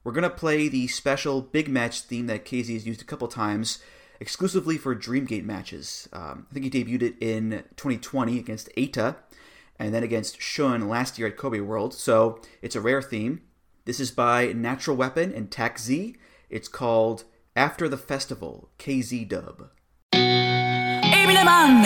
[0.04, 3.28] We're going to play the special big match theme that Kzy has used a couple
[3.28, 3.80] times
[4.20, 6.10] exclusively for Dreamgate matches.
[6.14, 9.16] Um, I think he debuted it in 2020 against Eita
[9.80, 11.94] and then against Shun last year at Kobe World.
[11.94, 13.42] So it's a rare theme.
[13.86, 16.16] This is by Natural Weapon and Tak Z.
[16.50, 17.24] It's called
[17.56, 19.70] After the Festival, Kzy Dub.
[20.14, 21.84] Eminem,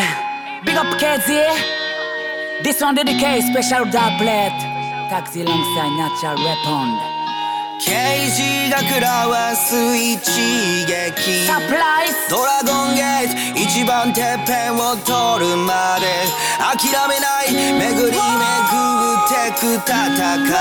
[0.66, 2.64] big up Kzy.
[2.64, 4.52] This one dedicated special doublet.
[5.10, 7.09] Taxi alongside natural weapon.
[7.80, 7.96] 刑
[8.30, 10.20] 事が食らわす一
[10.86, 11.48] 撃。
[11.48, 12.12] Surprise.
[12.30, 13.60] ドラゴンゲート。
[13.60, 16.28] 一番てっぺんを取るまで。
[16.60, 17.54] 諦めない。
[17.54, 20.52] 巡り巡ってく戦い。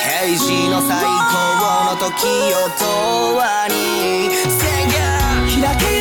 [0.00, 2.24] 刑事の最高の時
[2.54, 3.78] を永遠
[4.30, 4.34] に。
[4.48, 5.91] 宣言開け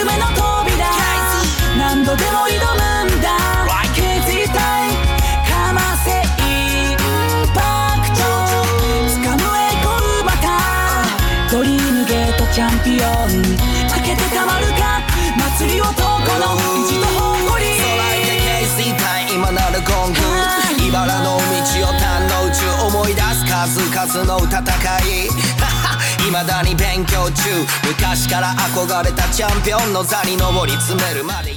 [26.32, 27.44] 未だに勉強中
[27.86, 31.52] 昔から憧れたチャンピオンの座に上り詰めるまで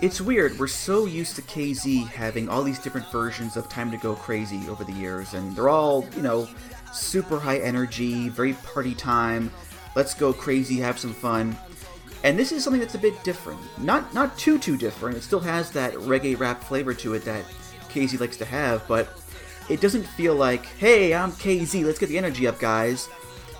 [0.00, 3.98] It's weird, we're so used to Kzy having all these different versions of Time to
[3.98, 6.48] Go Crazy over the years, and they're all, you know,
[6.92, 9.50] super high energy, very party time,
[9.94, 11.56] let's go crazy, have some fun.
[12.22, 13.60] And this is something that's a bit different.
[13.78, 15.16] Not not too too different.
[15.18, 17.44] It still has that reggae rap flavor to it that
[17.90, 19.08] Kzy likes to have, but
[19.68, 23.08] it doesn't feel like, hey, I'm Kzy, let's get the energy up, guys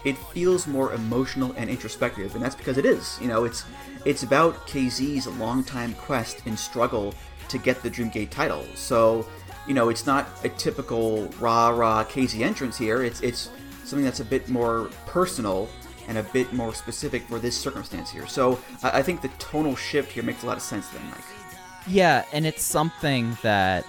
[0.04, 3.18] it feels more emotional and introspective, and that's because it is.
[3.20, 3.64] You know, it's
[4.04, 7.14] it's about Kzy's longtime quest and struggle
[7.48, 8.64] to get the Dreamgate title.
[8.74, 9.26] So,
[9.66, 13.02] you know, it's not a typical rah rah Kzy entrance here.
[13.02, 13.50] It's it's
[13.84, 15.68] something that's a bit more personal
[16.06, 18.26] and a bit more specific for this circumstance here.
[18.26, 20.88] So, I, I think the tonal shift here makes a lot of sense.
[20.88, 21.24] Then, Mike.
[21.86, 23.84] Yeah, and it's something that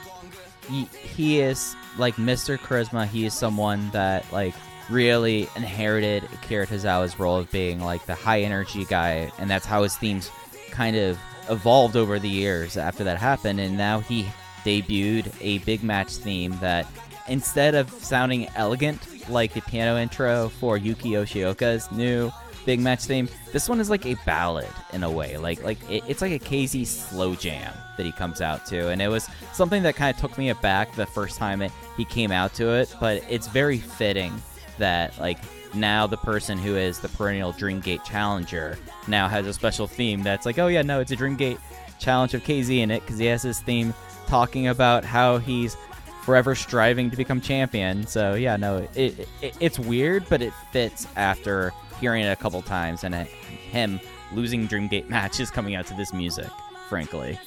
[0.70, 2.57] he, he is like Mr.
[2.57, 3.07] Charisma.
[3.07, 4.53] He is someone that like
[4.89, 9.83] really inherited Akira Tozawa's role of being like the high energy guy, and that's how
[9.83, 10.31] his themes
[10.71, 11.17] kind of
[11.49, 13.59] evolved over the years after that happened.
[13.59, 14.27] And now he
[14.63, 16.88] debuted a big match theme that
[17.27, 22.31] instead of sounding elegant like the piano intro for Yuki Yoshioka's new
[22.65, 25.38] big match theme, this one is like a ballad in a way.
[25.38, 29.01] Like like it, it's like a Kzy slow jam that he comes out to, and
[29.01, 32.31] it was something that kind of took me aback the first time it, he came
[32.31, 32.93] out to it.
[32.99, 34.33] But it's very fitting
[34.78, 35.38] that like
[35.73, 40.45] now the person who is the perennial Dreamgate challenger now has a special theme that's
[40.45, 41.59] like, oh yeah, no, it's a Dreamgate
[41.99, 43.93] challenge of Kzy in it because he has his theme
[44.28, 45.78] talking about how he's
[46.23, 48.07] forever striving to become champion.
[48.07, 52.61] So yeah, no, it, it it's weird, but it fits after hearing it a couple
[52.61, 53.99] times and uh, him
[54.34, 56.49] losing Dreamgate matches coming out to this music.
[56.89, 57.39] Frankly,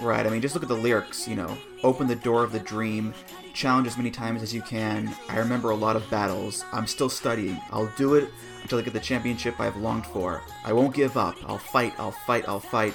[0.00, 0.26] Right.
[0.26, 1.28] I mean, just look at the lyrics.
[1.28, 3.12] You know, open the door of the dream,
[3.52, 5.14] challenge as many times as you can.
[5.28, 6.64] I remember a lot of battles.
[6.72, 7.60] I'm still studying.
[7.70, 8.30] I'll do it
[8.62, 10.42] until I get the championship I've longed for.
[10.64, 11.36] I won't give up.
[11.46, 11.92] I'll fight.
[11.98, 12.48] I'll fight.
[12.48, 12.94] I'll fight.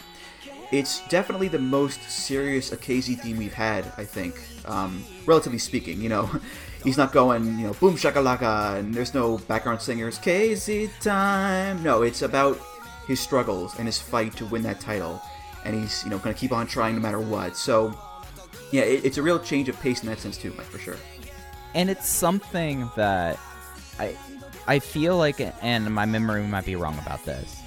[0.71, 6.01] It's definitely the most serious a Kzy theme we've had, I think, um, relatively speaking.
[6.01, 6.29] You know,
[6.83, 10.17] he's not going, you know, boom shakalaka, and there's no background singers.
[10.17, 11.83] Kzy time.
[11.83, 12.59] No, it's about
[13.07, 15.21] his struggles and his fight to win that title
[15.65, 17.57] and he's you know going to keep on trying no matter what.
[17.57, 17.97] So
[18.71, 20.97] yeah, it, it's a real change of pace in that sense too, Mike, for sure.
[21.73, 23.39] and it's something that
[23.99, 24.15] I
[24.67, 27.61] I feel like, and my memory might be wrong about this,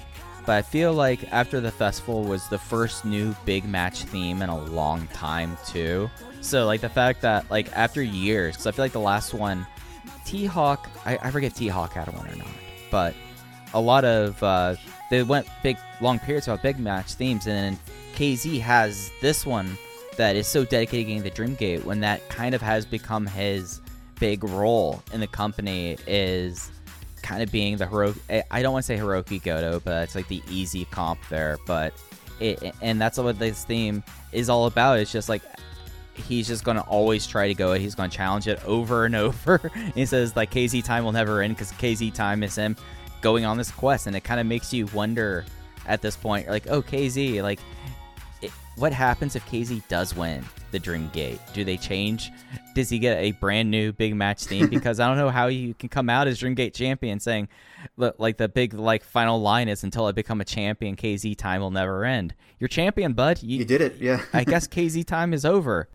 [0.45, 4.49] but I feel like after the festival was the first new big match theme in
[4.49, 6.09] a long time too.
[6.41, 9.65] So like the fact that like after years, because I feel like the last one,
[10.25, 12.47] T Hawk, I, I forget T Hawk had one or not,
[12.91, 13.13] but
[13.73, 14.75] a lot of uh,
[15.09, 17.79] they went big long periods without big match themes, and then
[18.15, 19.77] Kzy has this one
[20.17, 23.81] that is so dedicated to getting the Dreamgate when that kind of has become his
[24.19, 26.71] big role in the company is
[27.21, 28.13] kind of being the hero.
[28.51, 31.57] I don't want to say Hiroki Goto, but it's like the easy comp there.
[31.65, 31.93] But
[32.39, 34.99] it and that's what this theme is all about.
[34.99, 35.41] It's just like
[36.13, 37.81] he's just gonna always try to go it.
[37.81, 39.71] He's gonna challenge it over and over.
[39.95, 42.75] he says like Kzy time will never end because Kzy time is him
[43.21, 45.45] going on this quest, and it kind of makes you wonder
[45.85, 47.59] at this point, like, oh Kzy, like,
[48.41, 51.39] it, what happens if Kzy does win the Dream Gate?
[51.53, 52.31] Do they change?
[52.75, 54.67] Does he get a brand new big match theme?
[54.69, 57.49] Because I don't know how you can come out as Dream Gate champion saying,
[57.97, 61.71] like the big like final line is until I become a champion, Kzy time will
[61.71, 62.35] never end.
[62.59, 63.41] You're champion, bud.
[63.41, 64.21] You did it, yeah.
[64.33, 65.89] I guess Kzy time is over.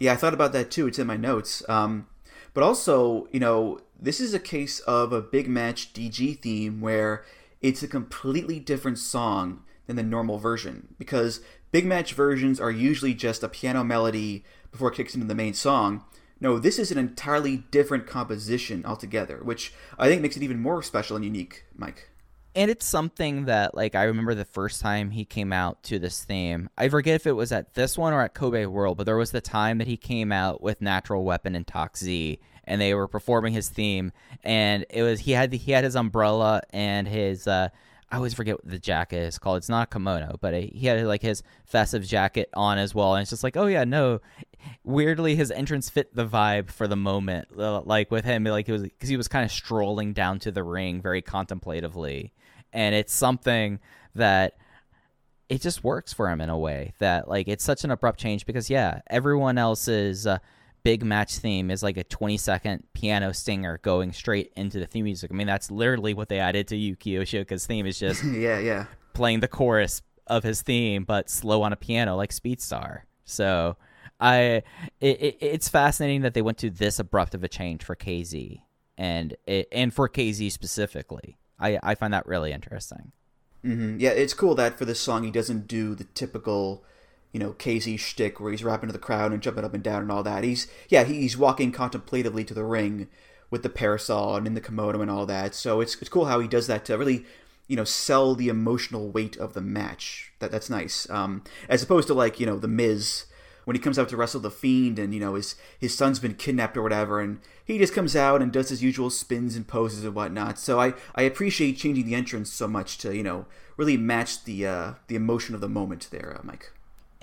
[0.00, 0.86] Yeah, I thought about that too.
[0.86, 1.62] It's in my notes.
[1.68, 2.08] Um,
[2.52, 7.24] but also, you know, this is a case of a big match DG theme where
[7.60, 11.40] it's a completely different song than the normal version because
[11.72, 15.54] big match versions are usually just a piano melody before it kicks into the main
[15.54, 16.04] song.
[16.40, 20.82] No, this is an entirely different composition altogether, which I think makes it even more
[20.82, 22.10] special and unique, Mike.
[22.54, 26.22] and it's something that like I remember the first time he came out to this
[26.22, 26.68] theme.
[26.76, 29.30] I forget if it was at this one or at Kobe World, but there was
[29.32, 33.08] the time that he came out with Natural Weapon and Tox Z, and they were
[33.08, 34.12] performing his theme,
[34.42, 37.68] and it was he had he had his umbrella and his uh,
[38.14, 39.56] I always forget what the jacket is called.
[39.56, 43.14] It's not a kimono, but he had like his festive jacket on as well.
[43.14, 44.20] And it's just like, oh yeah, no.
[44.84, 47.56] Weirdly, his entrance fit the vibe for the moment.
[47.56, 50.62] Like with him, like it was because he was kind of strolling down to the
[50.62, 52.32] ring very contemplatively,
[52.72, 53.80] and it's something
[54.14, 54.54] that
[55.48, 58.46] it just works for him in a way that like it's such an abrupt change
[58.46, 60.38] because yeah, everyone else's uh,
[60.84, 65.04] big match theme is like a 20 second piano stinger going straight into the theme
[65.04, 65.30] music.
[65.32, 68.86] I mean, that's literally what they added to Yuki Yoshioka's theme is just yeah, yeah,
[69.14, 73.00] playing the chorus of his theme, but slow on a piano like Speedstar.
[73.24, 73.76] So
[74.20, 74.62] I,
[75.00, 78.60] it, it, it's fascinating that they went to this abrupt of a change for Kzy
[78.96, 81.38] and it, and for Kzy specifically.
[81.58, 83.12] I, I find that really interesting.
[83.64, 83.98] Mm-hmm.
[83.98, 86.84] Yeah, it's cool that for this song he doesn't do the typical
[87.34, 90.02] you know, Kzy shtick where he's rapping to the crowd and jumping up and down
[90.02, 90.44] and all that.
[90.44, 93.08] He's yeah, he's walking contemplatively to the ring
[93.50, 95.52] with the parasol and in the kimono and all that.
[95.56, 97.26] So it's it's cool how he does that to really,
[97.66, 100.30] you know, sell the emotional weight of the match.
[100.38, 101.10] That that's nice.
[101.10, 103.24] Um, as opposed to like you know the Miz
[103.64, 106.36] when he comes out to wrestle the Fiend and you know his his son's been
[106.36, 110.04] kidnapped or whatever, and he just comes out and does his usual spins and poses
[110.04, 110.60] and whatnot.
[110.60, 114.68] So I I appreciate changing the entrance so much to you know really match the
[114.68, 116.70] uh, the emotion of the moment there, uh, Mike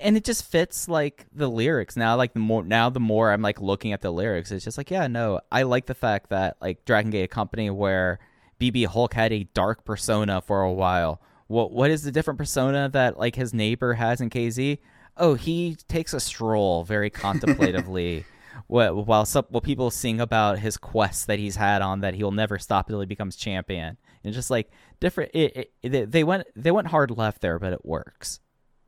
[0.02, 1.96] and it just fits like the lyrics.
[1.96, 4.78] Now like the more now the more i'm like looking at the lyrics it's just
[4.78, 8.18] like yeah no i like the fact that like dragon gate a company where
[8.60, 11.20] bb hulk had a dark persona for a while.
[11.48, 14.78] What what is the different persona that like his neighbor has in Kzy
[15.16, 18.24] oh he takes a stroll very contemplatively
[18.68, 22.88] while while people sing about his quest that he's had on that he'll never stop
[22.88, 23.98] until he becomes champion.
[24.24, 27.84] And just like different it, it, they went they went hard left there but it
[27.84, 28.40] works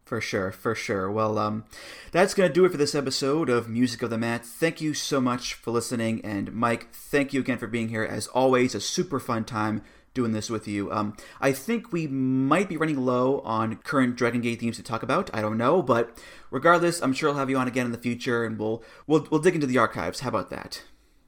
[0.05, 1.11] for sure, for sure.
[1.11, 1.65] Well, um,
[2.13, 4.45] that's going to do it for this episode of Music of the Mat.
[4.45, 6.21] Thank you so much for listening.
[6.25, 8.05] And Mike, thank you again for being here.
[8.05, 9.83] As always, a super fun time
[10.13, 10.93] doing this with you.
[10.93, 15.03] Um, I think we might be running low on current Dragon Gate themes to talk
[15.03, 15.29] about.
[15.35, 16.17] I don't know, but
[16.51, 19.41] regardless, I'm sure I'll have you on again in the future, and we'll we'll we'll
[19.41, 20.21] dig into the archives.
[20.21, 20.83] How about that?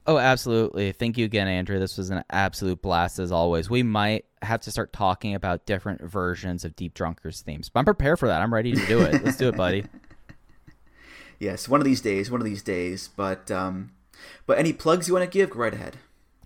[0.07, 0.93] Oh, absolutely.
[0.93, 1.79] Thank you again, Andrew.
[1.79, 3.69] This was an absolute blast as always.
[3.69, 7.85] We might have to start talking about different versions of Deep Drunkers themes, but I'm
[7.85, 8.41] prepared for that.
[8.41, 9.21] I'm ready to do it.
[9.23, 9.85] Let's do it, buddy.
[11.39, 13.09] Yes, one of these days, one of these days.
[13.15, 13.91] But um,
[14.45, 15.51] but any plugs you want to give?
[15.51, 15.97] Go right ahead.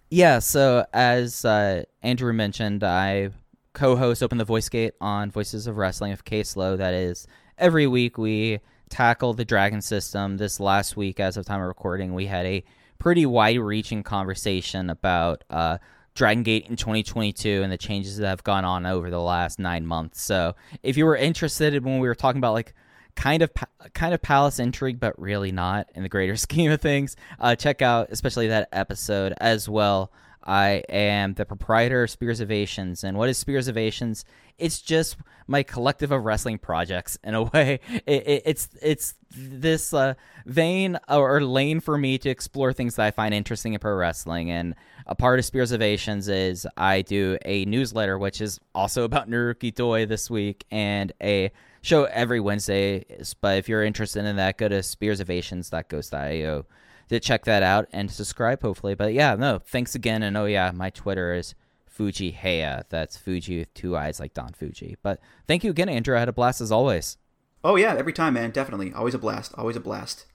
[0.10, 0.40] Yeah.
[0.40, 3.30] So as uh, Andrew mentioned, I
[3.74, 6.76] co-host Open the Voice Gate on Voices of Wrestling of Case Low.
[6.76, 7.26] That is
[7.58, 8.60] every week we
[8.90, 10.36] tackle the Dragon system.
[10.36, 12.64] This last week, as of time of recording, we had a
[13.02, 15.80] pretty wide-reaching conversation about uh,
[16.14, 19.88] Dragon Gate in 2022 and the changes that have gone on over the last nine
[19.88, 20.22] months.
[20.22, 22.76] So if you were interested when we were talking about like
[23.16, 23.50] kind of
[23.94, 27.82] kind of palace intrigue, but really not in the greater scheme of things, uh, check
[27.82, 30.12] out especially that episode as well.
[30.44, 34.24] I am the proprietor of Spearsovations, and what is Spearsovations?
[34.58, 35.18] It's just
[35.48, 37.80] my collective of wrestling projects in a way.
[38.06, 40.16] It, it, it's it's this uh,
[40.46, 44.50] vein or lane for me to explore things that I find interesting in pro wrestling.
[44.50, 44.76] And
[45.06, 50.06] a part of Spearsovations is I do a newsletter, which is also about Naruki Doi
[50.06, 53.06] this week, and a show every Wednesday.
[53.42, 56.66] But if you're interested in that, go to spearsovations.ghost.io
[57.12, 58.96] to check that out and subscribe, hopefully.
[58.96, 60.24] But yeah, no, thanks again.
[60.24, 61.56] And oh, yeah, my Twitter is
[61.94, 62.86] Fujii Heya.
[62.88, 64.96] That's Fujii with two eyes like Don Fujii.
[65.04, 66.16] But thank you again, Andrew.
[66.16, 67.18] I had a blast as always.
[67.66, 68.52] Oh, yeah, every time, man.
[68.52, 68.94] Definitely.
[68.94, 69.54] Always a blast.
[69.58, 70.26] Always a blast.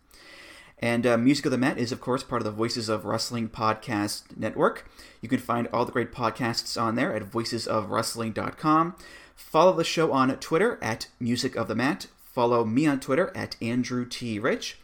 [0.79, 3.49] And uh, Music of the Mat is, of course, part of the Voices of Wrestling
[3.49, 4.87] podcast network.
[5.22, 8.96] You can find all the great podcasts on there at voicesofwrestling.com.
[9.34, 12.09] Follow the show on Twitter at Music of the Mat.
[12.21, 14.38] Follow me on Twitter at Andrew T.
[14.38, 14.79] Rich.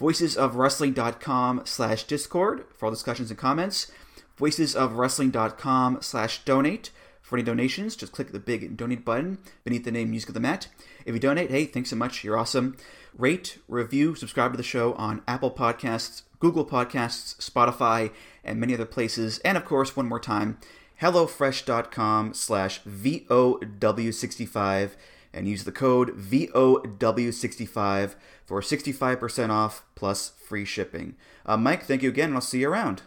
[0.00, 3.92] Voicesofwrestling.com slash Discord for all discussions and comments.
[4.38, 6.90] Voicesofwrestling.com slash donate.
[7.20, 10.40] For any donations, just click the big donate button beneath the name Music of the
[10.40, 10.68] Mat.
[11.04, 12.24] If you donate, hey, thanks so much.
[12.24, 12.76] You're awesome.
[13.16, 18.10] Rate, review, subscribe to the show on Apple Podcasts, Google Podcasts, Spotify,
[18.42, 19.38] and many other places.
[19.40, 20.58] And of course, one more time,
[21.00, 24.90] HelloFresh.com slash VOW65
[25.32, 31.14] and use the code VOW65 for 65% off plus free shipping.
[31.46, 33.02] Uh, Mike, thank you again, and I'll see you around.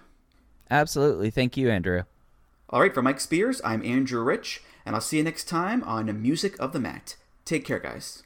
[0.71, 1.29] Absolutely.
[1.29, 2.03] Thank you, Andrew.
[2.69, 6.21] All right, for Mike Spears, I'm Andrew Rich, and I'll see you next time on
[6.21, 7.17] Music of the Mat.
[7.45, 8.23] Take care, guys.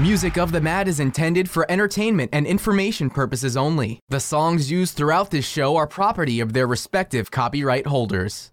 [0.00, 3.98] Music of the Mat is intended for entertainment and information purposes only.
[4.08, 8.52] The songs used throughout this show are property of their respective copyright holders.